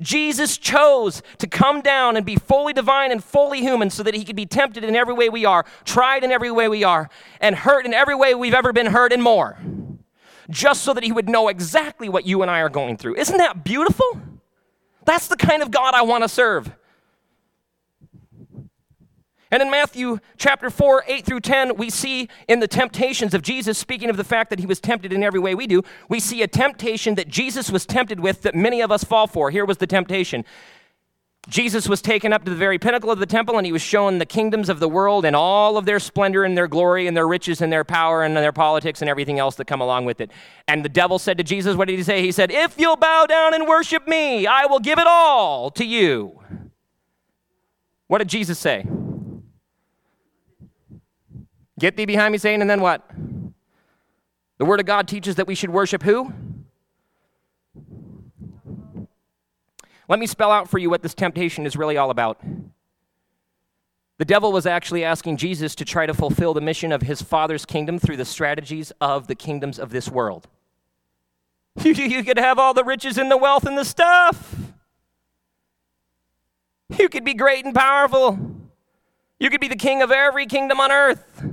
[0.00, 4.24] Jesus chose to come down and be fully divine and fully human so that he
[4.24, 7.08] could be tempted in every way we are, tried in every way we are,
[7.40, 9.58] and hurt in every way we've ever been hurt and more.
[10.50, 13.16] Just so that he would know exactly what you and I are going through.
[13.16, 14.20] Isn't that beautiful?
[15.04, 16.70] That's the kind of God I want to serve.
[19.50, 23.78] And in Matthew chapter 4, 8 through 10, we see in the temptations of Jesus,
[23.78, 26.42] speaking of the fact that he was tempted in every way we do, we see
[26.42, 29.50] a temptation that Jesus was tempted with that many of us fall for.
[29.50, 30.44] Here was the temptation
[31.48, 34.18] Jesus was taken up to the very pinnacle of the temple and he was shown
[34.18, 37.28] the kingdoms of the world and all of their splendor and their glory and their
[37.28, 40.30] riches and their power and their politics and everything else that come along with it.
[40.66, 42.22] And the devil said to Jesus, What did he say?
[42.22, 45.84] He said, If you'll bow down and worship me, I will give it all to
[45.84, 46.40] you.
[48.06, 48.86] What did Jesus say?
[51.78, 53.08] Get thee behind me, Satan, and then what?
[54.58, 56.32] The Word of God teaches that we should worship who?
[60.08, 62.40] Let me spell out for you what this temptation is really all about.
[64.18, 67.66] The devil was actually asking Jesus to try to fulfill the mission of his Father's
[67.66, 70.48] kingdom through the strategies of the kingdoms of this world.
[71.84, 74.54] You, could have all the riches and the wealth and the stuff.
[76.96, 78.38] You could be great and powerful.
[79.40, 81.44] You could be the king of every kingdom on earth.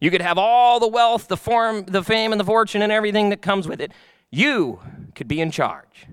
[0.00, 3.30] You could have all the wealth, the form, the fame, and the fortune, and everything
[3.30, 3.92] that comes with it.
[4.30, 4.80] You
[5.14, 6.06] could be in charge.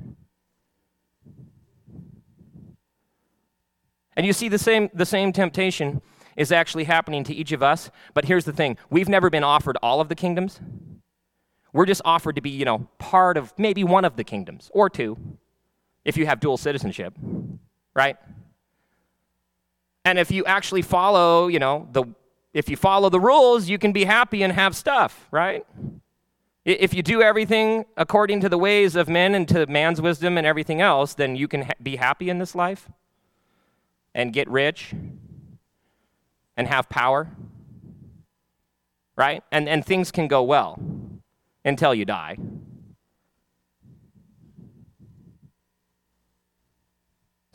[4.18, 6.02] And you see the same, the same temptation
[6.36, 7.90] is actually happening to each of us.
[8.14, 10.60] But here's the thing we've never been offered all of the kingdoms.
[11.74, 14.90] We're just offered to be, you know, part of maybe one of the kingdoms or
[14.90, 15.18] two
[16.06, 17.14] if you have dual citizenship,
[17.94, 18.16] right?
[20.06, 22.06] And if you actually follow, you know, the
[22.56, 25.66] if you follow the rules, you can be happy and have stuff, right?
[26.64, 30.48] If you do everything according to the ways of men and to man's wisdom and
[30.48, 32.88] everything else, then you can ha- be happy in this life
[34.16, 34.94] and get rich
[36.56, 37.28] and have power,
[39.18, 39.44] right?
[39.52, 40.80] And, and things can go well
[41.66, 42.38] until you die.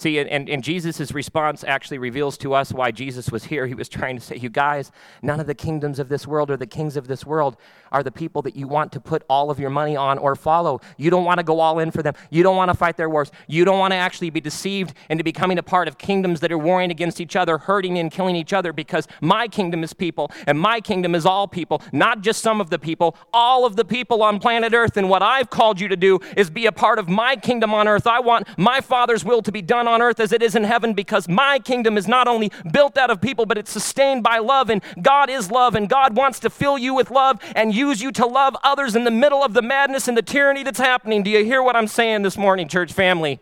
[0.00, 3.66] See, and, and Jesus' response actually reveals to us why Jesus was here.
[3.66, 4.90] He was trying to say, You guys,
[5.20, 7.58] none of the kingdoms of this world or the kings of this world
[7.92, 10.80] are the people that you want to put all of your money on or follow.
[10.96, 12.14] You don't want to go all in for them.
[12.30, 13.30] You don't want to fight their wars.
[13.46, 16.56] You don't want to actually be deceived into becoming a part of kingdoms that are
[16.56, 20.58] warring against each other, hurting and killing each other, because my kingdom is people, and
[20.58, 24.22] my kingdom is all people, not just some of the people, all of the people
[24.22, 24.96] on planet Earth.
[24.96, 27.86] And what I've called you to do is be a part of my kingdom on
[27.86, 28.06] earth.
[28.06, 30.94] I want my Father's will to be done on earth as it is in heaven
[30.94, 34.70] because my kingdom is not only built out of people, but it's sustained by love.
[34.70, 38.12] And God is love, and God wants to fill you with love and use you
[38.12, 41.22] to love others in the middle of the madness and the tyranny that's happening.
[41.22, 43.40] Do you hear what I'm saying this morning, church family?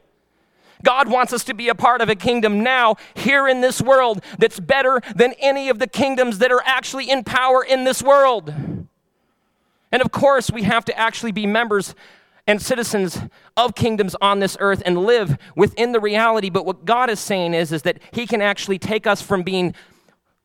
[0.84, 4.22] God wants us to be a part of a kingdom now, here in this world,
[4.38, 8.54] that's better than any of the kingdoms that are actually in power in this world.
[9.90, 11.94] And of course, we have to actually be members
[12.48, 13.20] and citizens
[13.56, 16.48] of kingdoms on this earth and live within the reality.
[16.48, 19.74] But what God is saying is, is that He can actually take us from being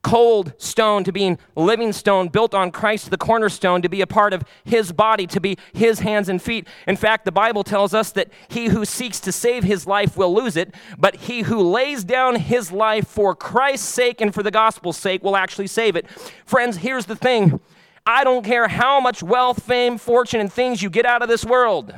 [0.04, 4.34] cold stone to being living stone built on Christ the cornerstone to be a part
[4.34, 6.68] of his body to be his hands and feet.
[6.86, 10.34] In fact the bible tells us that he who seeks to save his life will
[10.36, 14.52] lose it but he who lays down his life for Christ's sake and for the
[14.52, 16.10] gospel's sake will actually save it.
[16.46, 17.62] Friends here's the thing
[18.06, 21.46] I don't care how much wealth, fame, fortune, and things you get out of this
[21.46, 21.94] world.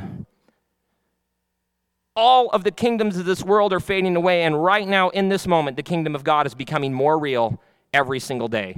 [2.15, 5.48] All of the kingdoms of this world are fading away, and right now, in this
[5.48, 7.60] moment, the kingdom of God is becoming more real
[7.94, 8.77] every single day.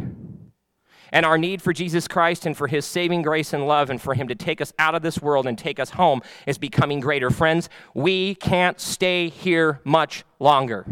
[1.12, 4.14] And our need for Jesus Christ and for his saving grace and love and for
[4.14, 7.30] him to take us out of this world and take us home is becoming greater.
[7.30, 10.86] Friends, we can't stay here much longer.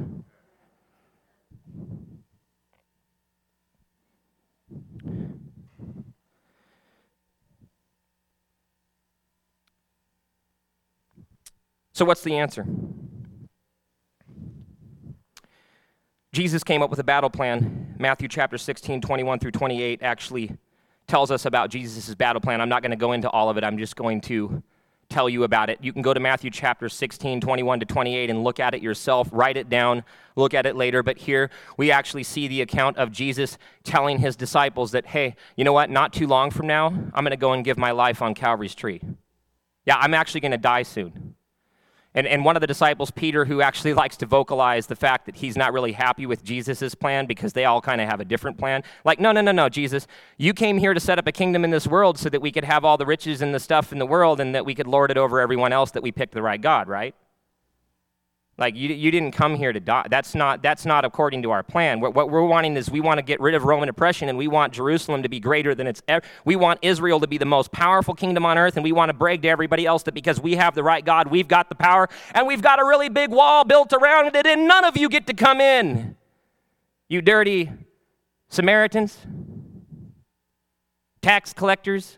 [11.96, 12.68] So, what's the answer?
[16.34, 17.96] Jesus came up with a battle plan.
[17.98, 20.58] Matthew chapter 16, 21 through 28 actually
[21.08, 22.60] tells us about Jesus' battle plan.
[22.60, 24.62] I'm not going to go into all of it, I'm just going to
[25.08, 25.80] tell you about it.
[25.82, 29.30] You can go to Matthew chapter 16, 21 to 28 and look at it yourself,
[29.32, 30.04] write it down,
[30.36, 31.02] look at it later.
[31.02, 35.64] But here we actually see the account of Jesus telling his disciples that, hey, you
[35.64, 35.90] know what?
[35.90, 38.76] Not too long from now, I'm going to go and give my life on Calvary's
[38.76, 39.00] tree.
[39.86, 41.35] Yeah, I'm actually going to die soon.
[42.16, 45.36] And, and one of the disciples, Peter, who actually likes to vocalize the fact that
[45.36, 48.58] he's not really happy with Jesus' plan because they all kind of have a different
[48.58, 48.82] plan.
[49.04, 51.70] Like, no, no, no, no, Jesus, you came here to set up a kingdom in
[51.70, 54.06] this world so that we could have all the riches and the stuff in the
[54.06, 56.62] world and that we could lord it over everyone else that we picked the right
[56.62, 57.14] God, right?
[58.58, 60.08] Like you, you didn't come here to die.
[60.10, 62.00] That's not, that's not according to our plan.
[62.00, 64.48] What, what we're wanting is we want to get rid of Roman oppression and we
[64.48, 66.26] want Jerusalem to be greater than it's ever.
[66.46, 69.14] We want Israel to be the most powerful kingdom on earth and we want to
[69.14, 72.08] brag to everybody else that because we have the right God, we've got the power
[72.34, 75.28] and we've got a really big wall built around it and none of you get
[75.28, 76.16] to come in.
[77.10, 77.72] You dirty
[78.48, 79.18] Samaritans,
[81.22, 82.18] tax collectors,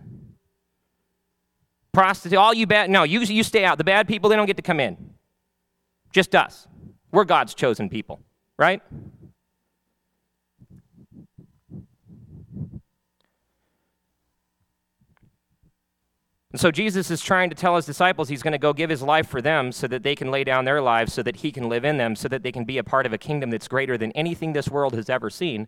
[1.93, 2.91] prostitutes, all you bad.
[2.91, 3.79] No, you, you stay out.
[3.79, 5.16] The bad people, they don't get to come in.
[6.17, 6.67] Just us.
[7.11, 8.19] We're God's chosen people,
[8.57, 8.81] right?
[16.51, 19.03] And so Jesus is trying to tell his disciples he's going to go give his
[19.03, 21.69] life for them so that they can lay down their lives so that he can
[21.69, 23.95] live in them so that they can be a part of a kingdom that's greater
[23.95, 25.67] than anything this world has ever seen.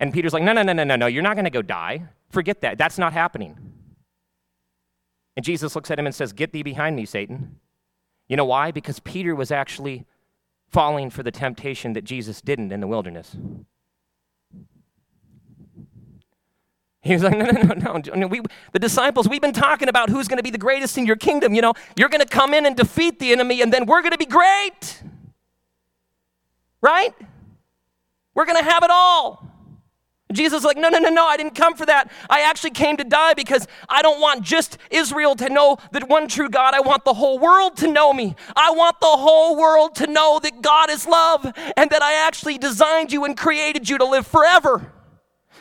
[0.00, 2.08] And Peter's like, no, no, no, no, no, no, you're not going to go die.
[2.30, 2.76] Forget that.
[2.76, 3.56] That's not happening.
[5.36, 7.60] And Jesus looks at him and says, Get thee behind me, Satan.
[8.30, 8.70] You know why?
[8.70, 10.06] Because Peter was actually
[10.68, 13.36] falling for the temptation that Jesus didn't in the wilderness.
[17.02, 18.26] He was like, no, no, no, no.
[18.28, 18.40] We,
[18.70, 21.54] the disciples, we've been talking about who's going to be the greatest in your kingdom.
[21.54, 24.12] You know, you're going to come in and defeat the enemy, and then we're going
[24.12, 25.02] to be great.
[26.80, 27.12] Right?
[28.34, 29.44] We're going to have it all.
[30.32, 32.10] Jesus is like, no, no, no, no, I didn't come for that.
[32.28, 36.28] I actually came to die because I don't want just Israel to know that one
[36.28, 36.74] true God.
[36.74, 38.36] I want the whole world to know me.
[38.56, 41.44] I want the whole world to know that God is love
[41.76, 44.92] and that I actually designed you and created you to live forever.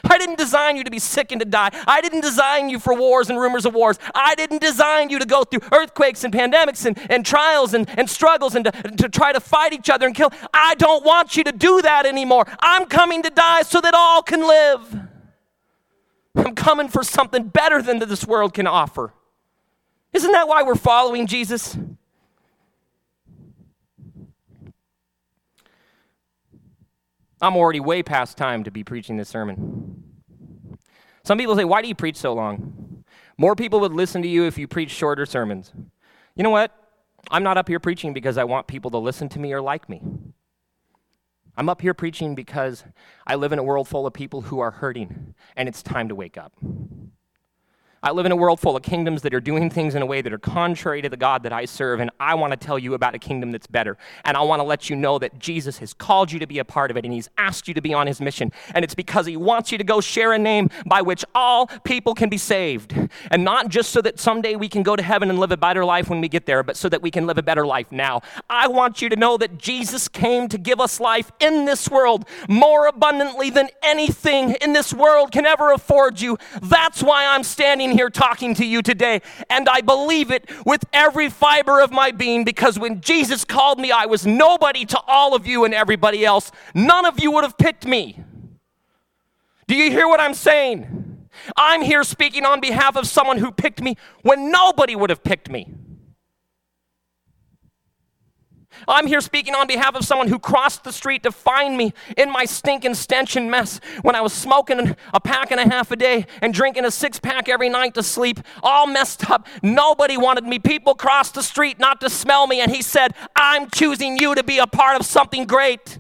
[0.04, 1.70] I didn't design you to be sick and to die.
[1.88, 3.98] I didn't design you for wars and rumors of wars.
[4.14, 8.10] I didn't design you to go through earthquakes and pandemics and, and trials and, and
[8.10, 10.32] struggles and to, to try to fight each other and kill.
[10.54, 12.46] I don't want you to do that anymore.
[12.60, 15.00] I'm coming to die so that all can live.
[16.36, 19.14] I'm coming for something better than this world can offer.
[20.14, 21.78] Isn't that why we're following Jesus?
[27.42, 29.89] I'm already way past time to be preaching this sermon.
[31.30, 33.04] Some people say, Why do you preach so long?
[33.38, 35.72] More people would listen to you if you preach shorter sermons.
[36.34, 36.76] You know what?
[37.30, 39.88] I'm not up here preaching because I want people to listen to me or like
[39.88, 40.02] me.
[41.56, 42.84] I'm up here preaching because
[43.28, 46.16] I live in a world full of people who are hurting, and it's time to
[46.16, 46.52] wake up.
[48.02, 50.22] I live in a world full of kingdoms that are doing things in a way
[50.22, 52.94] that are contrary to the God that I serve, and I want to tell you
[52.94, 53.98] about a kingdom that's better.
[54.24, 56.66] And I want to let you know that Jesus has called you to be a
[56.66, 58.54] part of it, and He's asked you to be on His mission.
[58.74, 62.16] And it's because He wants you to go share a name by which all people
[62.16, 62.96] can be saved.
[63.32, 65.84] And not just so that someday we can go to heaven and live a better
[65.84, 68.22] life when we get there, but so that we can live a better life now.
[68.50, 72.26] I want you to know that Jesus came to give us life in this world
[72.48, 76.38] more abundantly than anything in this world can ever afford you.
[76.62, 80.86] That's why I'm standing standing here talking to you today, and I believe it with
[80.94, 85.34] every fiber of my being because when Jesus called me, I was nobody to all
[85.36, 86.52] of you and everybody else.
[86.76, 88.24] None of you would have picked me.
[89.68, 91.28] Do you hear what I'm saying?
[91.58, 95.50] I'm here speaking on behalf of someone who picked me when nobody would have picked
[95.50, 95.74] me.
[98.90, 102.32] I'm here speaking on behalf of someone who crossed the street to find me in
[102.32, 105.96] my stinking stench and mess when I was smoking a pack and a half a
[105.96, 109.48] day and drinking a six pack every night to sleep, all messed up.
[109.62, 110.58] Nobody wanted me.
[110.60, 114.44] People crossed the street not to smell me, and he said, I'm choosing you to
[114.44, 116.00] be a part of something great.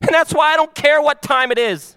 [0.00, 1.96] And that's why I don't care what time it is.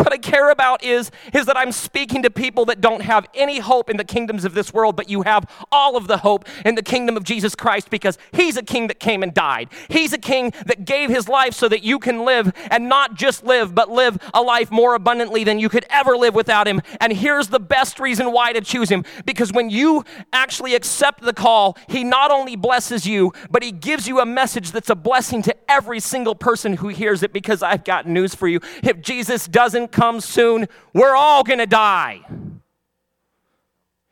[0.00, 3.58] What I care about is, is that I'm speaking to people that don't have any
[3.58, 6.74] hope in the kingdoms of this world, but you have all of the hope in
[6.74, 9.68] the kingdom of Jesus Christ because He's a king that came and died.
[9.90, 13.44] He's a king that gave His life so that you can live and not just
[13.44, 16.80] live, but live a life more abundantly than you could ever live without Him.
[16.98, 21.34] And here's the best reason why to choose Him because when you actually accept the
[21.34, 25.42] call, He not only blesses you, but He gives you a message that's a blessing
[25.42, 28.60] to every single person who hears it because I've got news for you.
[28.82, 32.24] If Jesus doesn't come soon, we're all going to die.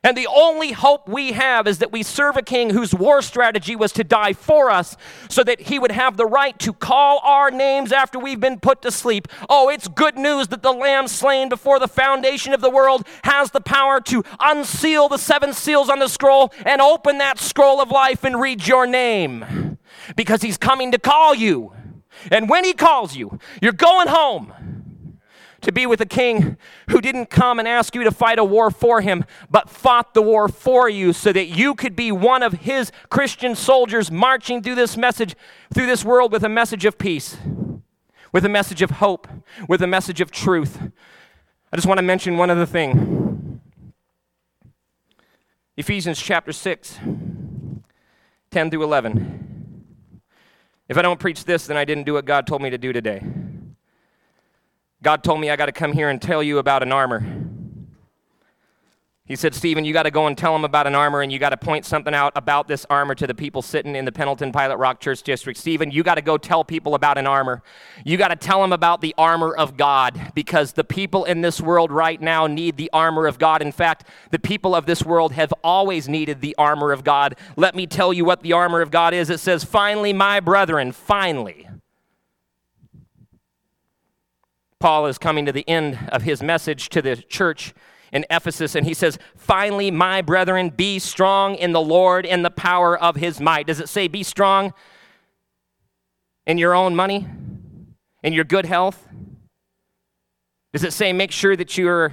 [0.01, 3.75] And the only hope we have is that we serve a king whose war strategy
[3.75, 4.95] was to die for us
[5.27, 8.81] so that he would have the right to call our names after we've been put
[8.83, 9.27] to sleep.
[9.49, 13.51] Oh, it's good news that the lamb slain before the foundation of the world has
[13.51, 17.91] the power to unseal the seven seals on the scroll and open that scroll of
[17.91, 19.77] life and read your name
[20.15, 21.73] because he's coming to call you.
[22.31, 24.53] And when he calls you, you're going home
[25.61, 26.57] to be with a king
[26.89, 30.21] who didn't come and ask you to fight a war for him, but fought the
[30.21, 34.75] war for you so that you could be one of his Christian soldiers marching through
[34.75, 35.35] this message,
[35.73, 37.37] through this world with a message of peace,
[38.31, 39.27] with a message of hope,
[39.67, 40.79] with a message of truth.
[41.71, 43.61] I just want to mention one other thing
[45.77, 46.99] Ephesians chapter 6,
[48.51, 49.83] 10 through 11.
[50.89, 52.91] If I don't preach this, then I didn't do what God told me to do
[52.91, 53.23] today.
[55.01, 57.25] God told me I got to come here and tell you about an armor.
[59.29, 61.37] He said, Stephen, you got to go and tell them about an armor, and you
[61.37, 64.51] got to point something out about this armor to the people sitting in the Pendleton
[64.51, 65.57] Pilot Rock Church District.
[65.57, 67.61] Stephen, you got to go tell people about an armor.
[68.03, 71.61] You got to tell them about the armor of God because the people in this
[71.61, 73.61] world right now need the armor of God.
[73.61, 77.35] In fact, the people of this world have always needed the armor of God.
[77.55, 79.29] Let me tell you what the armor of God is.
[79.29, 81.68] It says, Finally, my brethren, finally.
[84.79, 87.73] Paul is coming to the end of his message to the church
[88.13, 92.49] in Ephesus, and he says, Finally, my brethren, be strong in the Lord and the
[92.49, 93.67] power of his might.
[93.67, 94.73] Does it say be strong
[96.47, 97.27] in your own money,
[98.23, 99.07] in your good health?
[100.71, 102.11] Does it say make sure that you're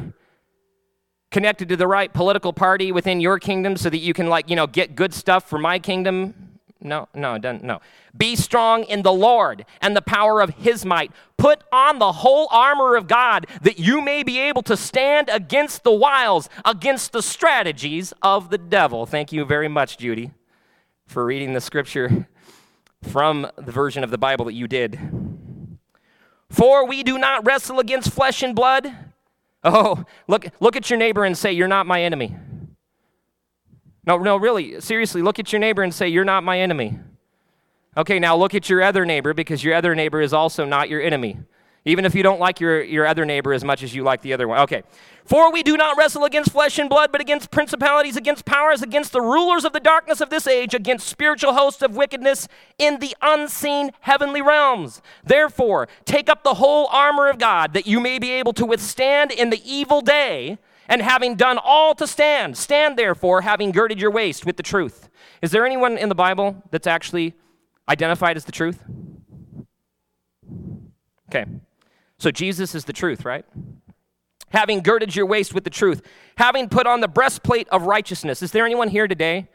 [1.30, 4.56] connected to the right political party within your kingdom so that you can, like, you
[4.56, 6.45] know, get good stuff for my kingdom?
[6.86, 7.64] No, no, it doesn't.
[7.64, 7.80] No.
[8.16, 11.10] Be strong in the Lord and the power of his might.
[11.36, 15.82] Put on the whole armor of God that you may be able to stand against
[15.82, 19.04] the wiles, against the strategies of the devil.
[19.04, 20.30] Thank you very much, Judy,
[21.06, 22.28] for reading the scripture
[23.02, 24.98] from the version of the Bible that you did.
[26.48, 28.94] For we do not wrestle against flesh and blood.
[29.64, 32.36] Oh, look, look at your neighbor and say, You're not my enemy.
[34.07, 36.99] No, no, really, seriously, look at your neighbor and say, You're not my enemy.
[37.97, 41.01] Okay, now look at your other neighbor because your other neighbor is also not your
[41.01, 41.39] enemy.
[41.87, 44.33] Even if you don't like your, your other neighbor as much as you like the
[44.33, 44.59] other one.
[44.62, 44.83] Okay.
[45.24, 49.12] For we do not wrestle against flesh and blood, but against principalities, against powers, against
[49.12, 53.16] the rulers of the darkness of this age, against spiritual hosts of wickedness in the
[53.23, 55.01] unseen heavenly realms.
[55.23, 59.31] Therefore, take up the whole armor of God that you may be able to withstand
[59.31, 64.10] in the evil day and having done all to stand, stand therefore, having girded your
[64.10, 65.08] waist with the truth.
[65.42, 67.34] Is there anyone in the Bible that's actually
[67.88, 68.82] identified as the truth?
[71.28, 71.46] Okay.
[72.18, 73.44] So Jesus is the truth, right?
[74.50, 76.02] Having girded your waist with the truth,
[76.38, 78.42] having put on the breastplate of righteousness.
[78.42, 79.48] Is there anyone here today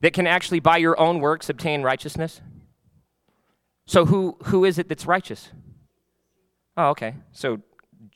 [0.00, 2.40] that can actually, by your own works, obtain righteousness?
[3.86, 5.50] So, who, who is it that's righteous?
[6.76, 7.14] Oh, okay.
[7.32, 7.60] So,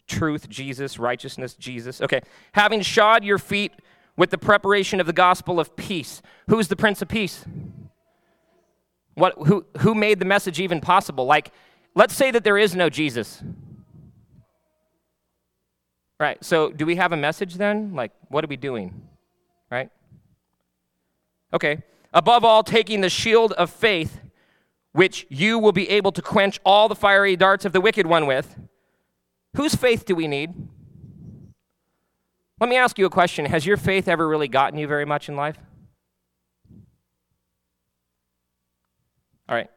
[0.07, 2.01] truth, Jesus, righteousness, Jesus.
[2.01, 2.21] Okay.
[2.53, 3.73] Having shod your feet
[4.17, 6.23] with the preparation of the gospel of peace.
[6.49, 7.45] Who's the Prince of Peace?
[9.15, 11.27] What, who, who made the message even possible?
[11.27, 11.53] Like,
[11.95, 13.43] let's say that there is no Jesus.
[16.19, 16.43] Right.
[16.43, 17.95] So, do we have a message then?
[17.95, 19.03] Like, what are we doing?
[19.71, 19.91] Right?
[21.53, 21.83] Okay.
[22.13, 24.21] Above all, taking the shield of faith,
[24.93, 28.27] which you will be able to quench all the fiery darts of the wicked one
[28.27, 28.57] with.
[29.57, 30.55] Whose faith do we need?
[32.61, 33.47] Let me ask you a question.
[33.47, 35.57] Has your faith ever really gotten you very much in life?
[39.49, 39.71] All right.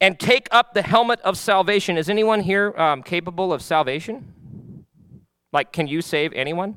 [0.00, 1.98] And take up the helmet of salvation.
[1.98, 4.84] Is anyone here um, capable of salvation?
[5.52, 6.76] Like, can you save anyone?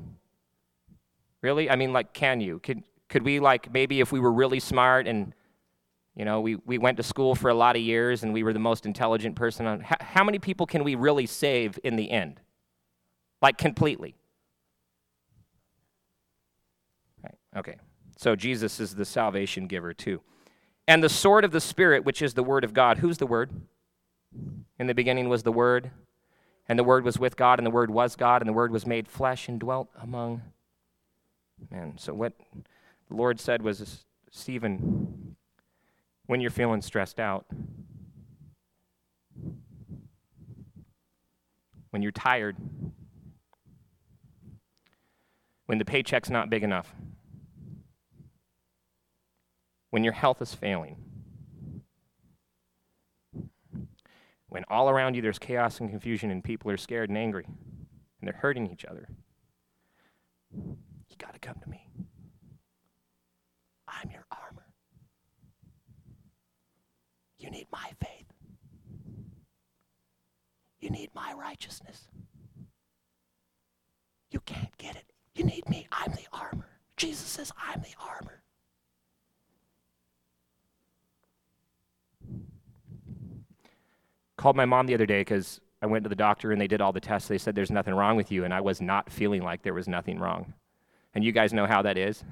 [1.42, 1.70] Really?
[1.70, 2.58] I mean, like, can you?
[2.58, 5.34] Could, could we, like, maybe if we were really smart and
[6.20, 8.52] you know, we, we went to school for a lot of years and we were
[8.52, 9.80] the most intelligent person on.
[9.80, 12.40] How, how many people can we really save in the end?
[13.40, 14.16] Like completely.
[17.24, 17.76] Right, okay.
[18.18, 20.20] So Jesus is the salvation giver too.
[20.86, 22.98] And the sword of the Spirit, which is the Word of God.
[22.98, 23.50] Who's the Word?
[24.78, 25.90] In the beginning was the Word,
[26.68, 28.86] and the Word was with God, and the Word was God, and the Word was
[28.86, 30.42] made flesh and dwelt among
[31.70, 31.94] men.
[31.96, 32.34] So what
[33.08, 35.36] the Lord said was, Stephen,
[36.30, 37.44] when you're feeling stressed out,
[41.90, 42.56] when you're tired,
[45.66, 46.94] when the paycheck's not big enough,
[49.90, 50.98] when your health is failing,
[54.46, 57.56] when all around you there's chaos and confusion and people are scared and angry and
[58.22, 59.08] they're hurting each other,
[60.54, 61.88] you got to come to me.
[63.88, 64.70] I'm your armor.
[67.40, 68.26] You need my faith.
[70.78, 72.08] You need my righteousness.
[74.30, 75.04] You can't get it.
[75.34, 75.88] You need me.
[75.90, 76.68] I'm the armor.
[76.96, 78.42] Jesus says, I'm the armor.
[84.36, 86.80] Called my mom the other day because I went to the doctor and they did
[86.80, 87.28] all the tests.
[87.28, 89.88] They said there's nothing wrong with you, and I was not feeling like there was
[89.88, 90.52] nothing wrong.
[91.14, 92.22] And you guys know how that is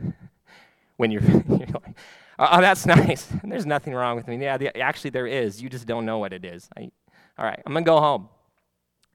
[0.97, 1.97] when you're, you're like,
[2.39, 3.27] Oh, oh, that's nice.
[3.45, 4.37] There's nothing wrong with me.
[4.37, 5.61] Yeah, the, actually, there is.
[5.61, 6.69] You just don't know what it is.
[6.77, 6.91] I,
[7.39, 8.29] all right, I'm going to go home.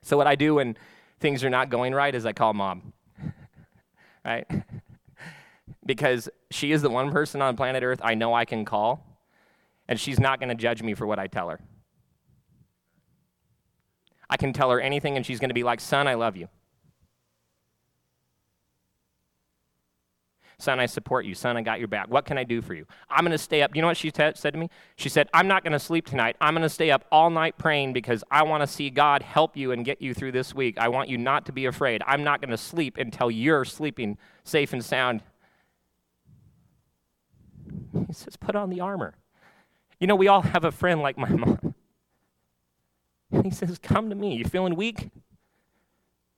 [0.02, 0.76] So, what I do when
[1.20, 2.92] things are not going right is I call mom.
[4.24, 4.46] right?
[5.86, 9.06] because she is the one person on planet Earth I know I can call,
[9.88, 11.60] and she's not going to judge me for what I tell her.
[14.28, 16.48] I can tell her anything, and she's going to be like, Son, I love you.
[20.64, 21.34] Son, I support you.
[21.34, 22.08] Son, I got your back.
[22.08, 22.86] What can I do for you?
[23.10, 23.76] I'm going to stay up.
[23.76, 24.70] You know what she t- said to me?
[24.96, 26.36] She said, I'm not going to sleep tonight.
[26.40, 29.56] I'm going to stay up all night praying because I want to see God help
[29.56, 30.78] you and get you through this week.
[30.78, 32.02] I want you not to be afraid.
[32.06, 35.22] I'm not going to sleep until you're sleeping safe and sound.
[38.06, 39.14] He says, Put on the armor.
[40.00, 41.74] You know, we all have a friend like my mom.
[43.42, 44.36] He says, Come to me.
[44.36, 45.10] You feeling weak?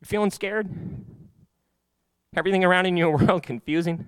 [0.00, 0.68] You feeling scared?
[2.36, 4.06] Everything around in your world confusing?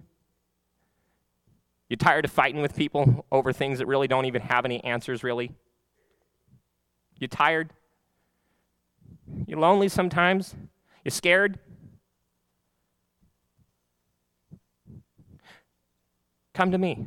[1.88, 5.24] You tired of fighting with people over things that really don't even have any answers,
[5.24, 5.52] really?
[7.18, 7.72] You tired?
[9.46, 10.54] You lonely sometimes?
[11.04, 11.58] You scared?
[16.54, 17.06] Come to me.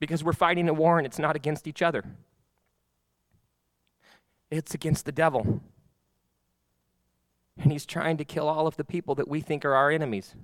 [0.00, 2.04] Because we're fighting a war and it's not against each other,
[4.50, 5.60] it's against the devil.
[7.60, 10.36] And he's trying to kill all of the people that we think are our enemies,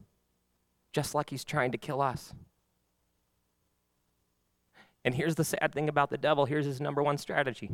[0.95, 2.33] just like he's trying to kill us.
[5.05, 7.71] And here's the sad thing about the devil here's his number one strategy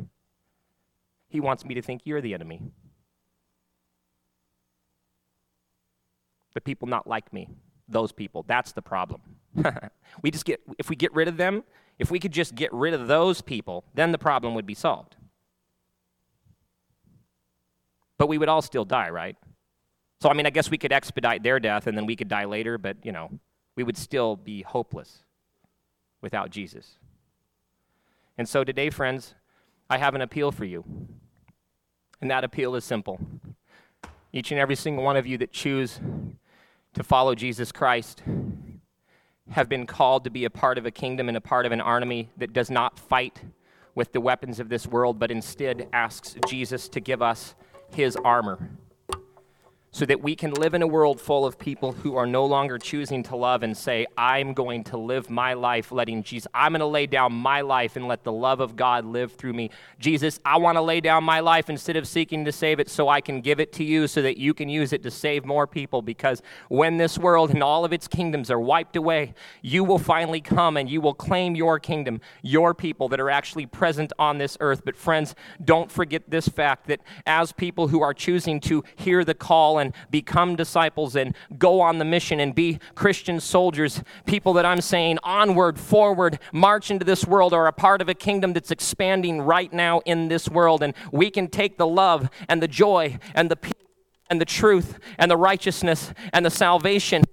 [1.29, 2.61] he wants me to think you're the enemy.
[6.53, 7.47] The people not like me,
[7.87, 9.21] those people, that's the problem.
[10.21, 11.63] we just get, if we get rid of them,
[11.97, 15.15] if we could just get rid of those people, then the problem would be solved.
[18.17, 19.37] But we would all still die, right?
[20.21, 22.45] So, I mean, I guess we could expedite their death and then we could die
[22.45, 23.39] later, but, you know,
[23.75, 25.23] we would still be hopeless
[26.21, 26.99] without Jesus.
[28.37, 29.33] And so today, friends,
[29.89, 30.85] I have an appeal for you.
[32.21, 33.19] And that appeal is simple.
[34.31, 35.99] Each and every single one of you that choose
[36.93, 38.21] to follow Jesus Christ
[39.49, 41.81] have been called to be a part of a kingdom and a part of an
[41.81, 43.41] army that does not fight
[43.95, 47.55] with the weapons of this world, but instead asks Jesus to give us
[47.89, 48.69] his armor
[49.93, 52.77] so that we can live in a world full of people who are no longer
[52.77, 56.79] choosing to love and say, I'm going to live my life letting Jesus, I'm going
[56.79, 59.69] to lay down my life and let the love of God live through me.
[59.99, 63.09] Jesus, I want to lay down my life instead of seeking to save it so
[63.09, 65.67] I can give it to you so that you can use it to save more
[65.67, 66.01] people.
[66.01, 70.39] Because when this world and all of its kingdoms are wiped away, you will finally
[70.39, 74.55] come and you will claim your kingdom, your people that are actually present on this
[74.61, 74.83] earth.
[74.85, 79.33] But friends, don't forget this fact that as people who are choosing to hear the
[79.33, 84.65] call and become disciples and go on the mission and be Christian soldiers, people that
[84.65, 88.71] I'm saying onward, forward, march into this world are a part of a kingdom that's
[88.71, 90.81] expanding right now in this world.
[90.81, 93.73] And we can take the love and the joy and the peace
[94.29, 97.25] and the truth and the righteousness and the salvation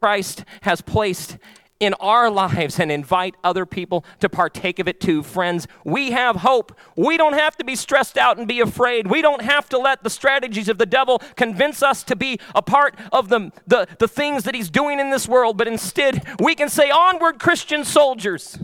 [0.00, 1.38] Christ has placed
[1.80, 5.22] in our lives and invite other people to partake of it too.
[5.22, 6.76] Friends, we have hope.
[6.96, 9.08] We don't have to be stressed out and be afraid.
[9.08, 12.62] We don't have to let the strategies of the devil convince us to be a
[12.62, 16.54] part of the, the, the things that he's doing in this world, but instead we
[16.54, 18.58] can say, Onward, Christian soldiers.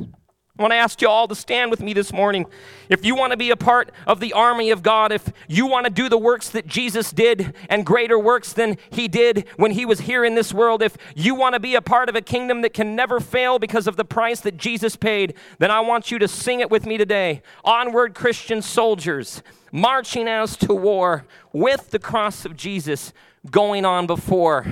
[0.60, 2.44] I want to ask you all to stand with me this morning.
[2.90, 5.86] If you want to be a part of the army of God, if you want
[5.86, 9.86] to do the works that Jesus did and greater works than he did when he
[9.86, 12.60] was here in this world, if you want to be a part of a kingdom
[12.60, 16.18] that can never fail because of the price that Jesus paid, then I want you
[16.18, 17.40] to sing it with me today.
[17.64, 19.42] Onward, Christian soldiers,
[19.72, 21.24] marching as to war
[21.54, 23.14] with the cross of Jesus
[23.50, 24.66] going on before.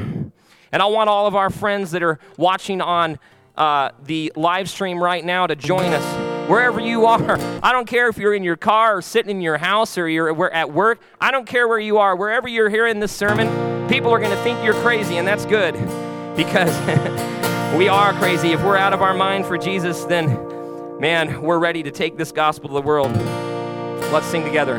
[0.71, 3.19] And I want all of our friends that are watching on
[3.59, 7.37] uh, the live stream right now to join us wherever you are.
[7.63, 10.51] I don't care if you're in your car or sitting in your house or you're
[10.53, 11.01] at work.
[11.21, 12.15] I don't care where you are.
[12.15, 13.49] Wherever you're hearing this sermon,
[13.89, 15.75] people are going to think you're crazy, and that's good
[16.37, 16.71] because
[17.77, 18.53] we are crazy.
[18.53, 22.31] If we're out of our mind for Jesus, then man, we're ready to take this
[22.31, 23.13] gospel to the world.
[24.13, 24.79] Let's sing together.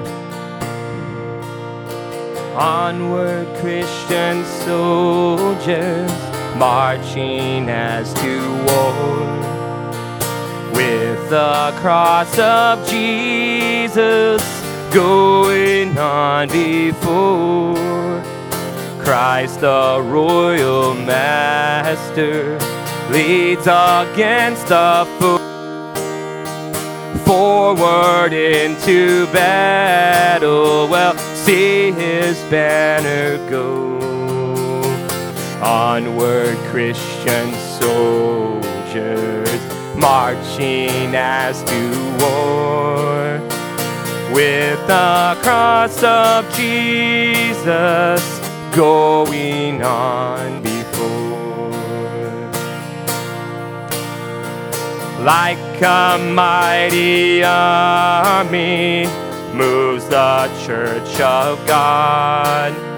[2.56, 8.38] Onward, Christian soldiers marching as to
[8.68, 9.24] war
[10.74, 14.44] with the cross of Jesus
[14.94, 18.22] going on before.
[19.02, 22.60] Christ the royal master
[23.10, 25.40] leads against the foe.
[27.26, 34.19] Forward into battle well see his banner go
[35.62, 39.50] Onward, Christian soldiers,
[39.96, 43.40] marching as to war.
[44.34, 48.40] With the cross of Jesus
[48.76, 50.80] going on before.
[55.24, 59.08] Like a mighty army
[59.54, 62.89] moves the church of God.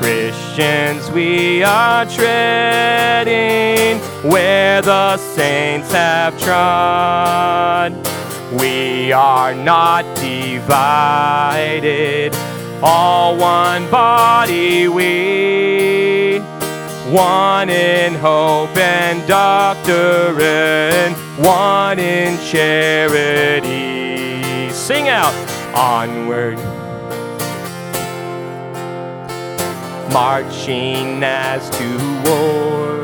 [0.00, 3.98] Christian Christians, we are treading
[4.30, 7.94] where the saints have trod.
[8.60, 10.74] We are not divided,
[12.82, 16.40] all one body we,
[17.08, 23.70] one in hope and doctrine, one in charity.
[24.72, 25.32] Sing out,
[25.74, 26.58] onward.
[30.12, 33.00] Marching as to war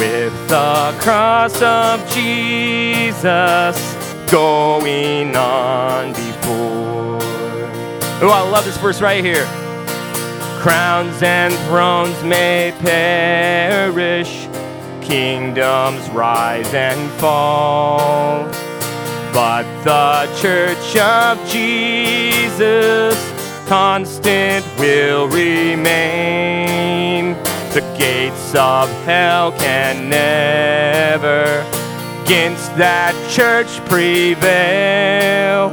[0.00, 3.78] with the cross of Jesus
[4.30, 7.18] going on before.
[8.22, 9.44] Oh, I love this verse right here.
[10.60, 14.48] Crowns and thrones may perish,
[15.00, 18.44] kingdoms rise and fall.
[19.32, 23.39] But the church of Jesus
[23.70, 25.84] constant will remain.
[27.72, 31.64] The gates of hell can never
[32.24, 35.70] against that church prevail.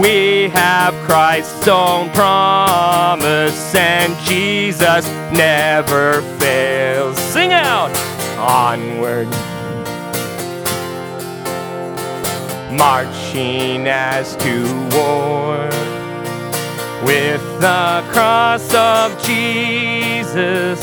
[0.00, 7.18] We have Christ's own promise, and Jesus never fails.
[7.18, 7.94] Sing out,
[8.38, 9.28] onward.
[12.72, 14.64] Marching as to
[14.96, 15.68] war
[17.04, 20.80] with the cross of Jesus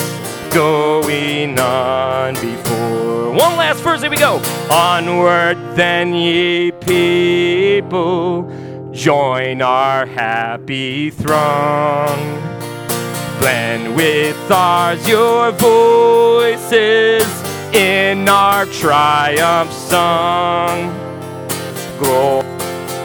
[0.54, 3.30] going on before.
[3.32, 4.42] One last verse, here we go.
[4.72, 8.50] Onward then, ye people,
[8.92, 12.18] join our happy throng.
[13.40, 17.28] Blend with ours your voices
[17.76, 20.90] in our triumph song.
[22.00, 22.48] Glory,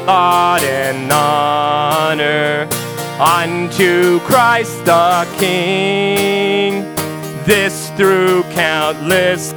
[0.07, 2.82] God, and honor
[3.21, 6.83] unto Christ the King.
[7.45, 9.53] This through countless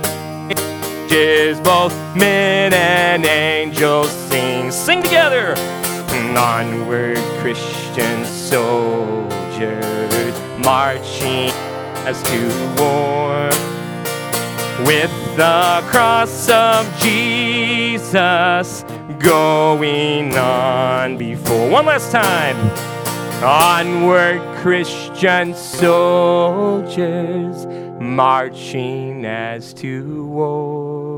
[0.49, 4.71] ages, both men and angels sing.
[4.71, 5.55] Sing together.
[6.37, 9.23] Onward, Christian soldiers,
[10.59, 11.51] marching
[12.05, 12.39] as to
[12.77, 13.49] war
[14.85, 18.83] with the cross of Jesus
[19.19, 21.69] going on before.
[21.69, 22.94] One last time.
[23.43, 26.95] Onward, Christian soldiers,
[27.99, 31.14] marching as to war.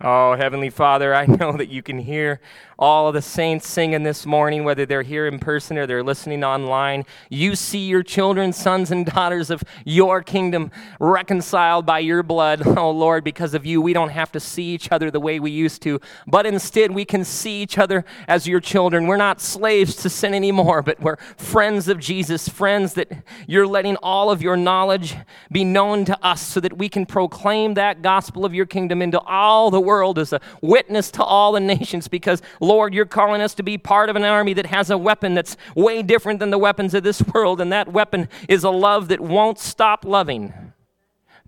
[0.00, 2.40] Oh, Heavenly Father, I know that you can hear
[2.78, 6.44] all of the saints singing this morning, whether they're here in person or they're listening
[6.44, 7.06] online.
[7.30, 10.70] You see your children, sons and daughters of your kingdom
[11.00, 12.62] reconciled by your blood.
[12.76, 15.50] Oh, Lord, because of you, we don't have to see each other the way we
[15.50, 19.06] used to, but instead we can see each other as your children.
[19.06, 23.10] We're not slaves to sin anymore, but we're friends of Jesus, friends that
[23.46, 25.16] you're letting all of your knowledge
[25.50, 29.18] be known to us so that we can proclaim that gospel of your kingdom into
[29.20, 33.54] all the world as a witness to all the nations because, Lord, you're calling us
[33.54, 36.58] to be part of an army that has a weapon that's way different than the
[36.58, 40.52] weapons of this world, and that weapon is a love that won't stop loving.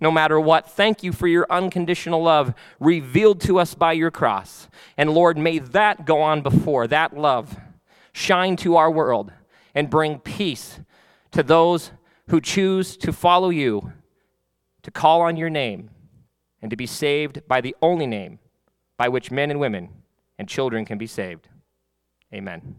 [0.01, 4.69] No matter what, thank you for your unconditional love revealed to us by your cross.
[4.97, 7.57] And Lord, may that go on before, that love
[8.13, 9.31] shine to our world
[9.75, 10.79] and bring peace
[11.31, 11.91] to those
[12.29, 13.91] who choose to follow you,
[14.83, 15.89] to call on your name
[16.61, 18.39] and to be saved by the only name
[18.97, 19.89] by which men and women
[20.37, 21.47] and children can be saved.
[22.33, 22.75] Amen.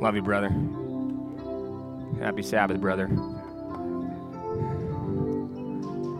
[0.00, 0.48] Love you, brother.
[2.20, 3.04] Happy Sabbath, brother.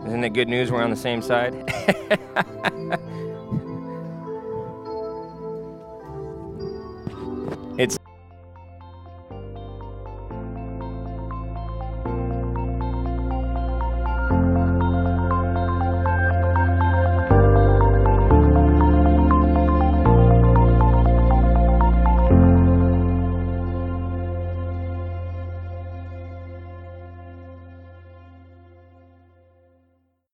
[0.05, 1.53] Isn't it good news we're on the same side?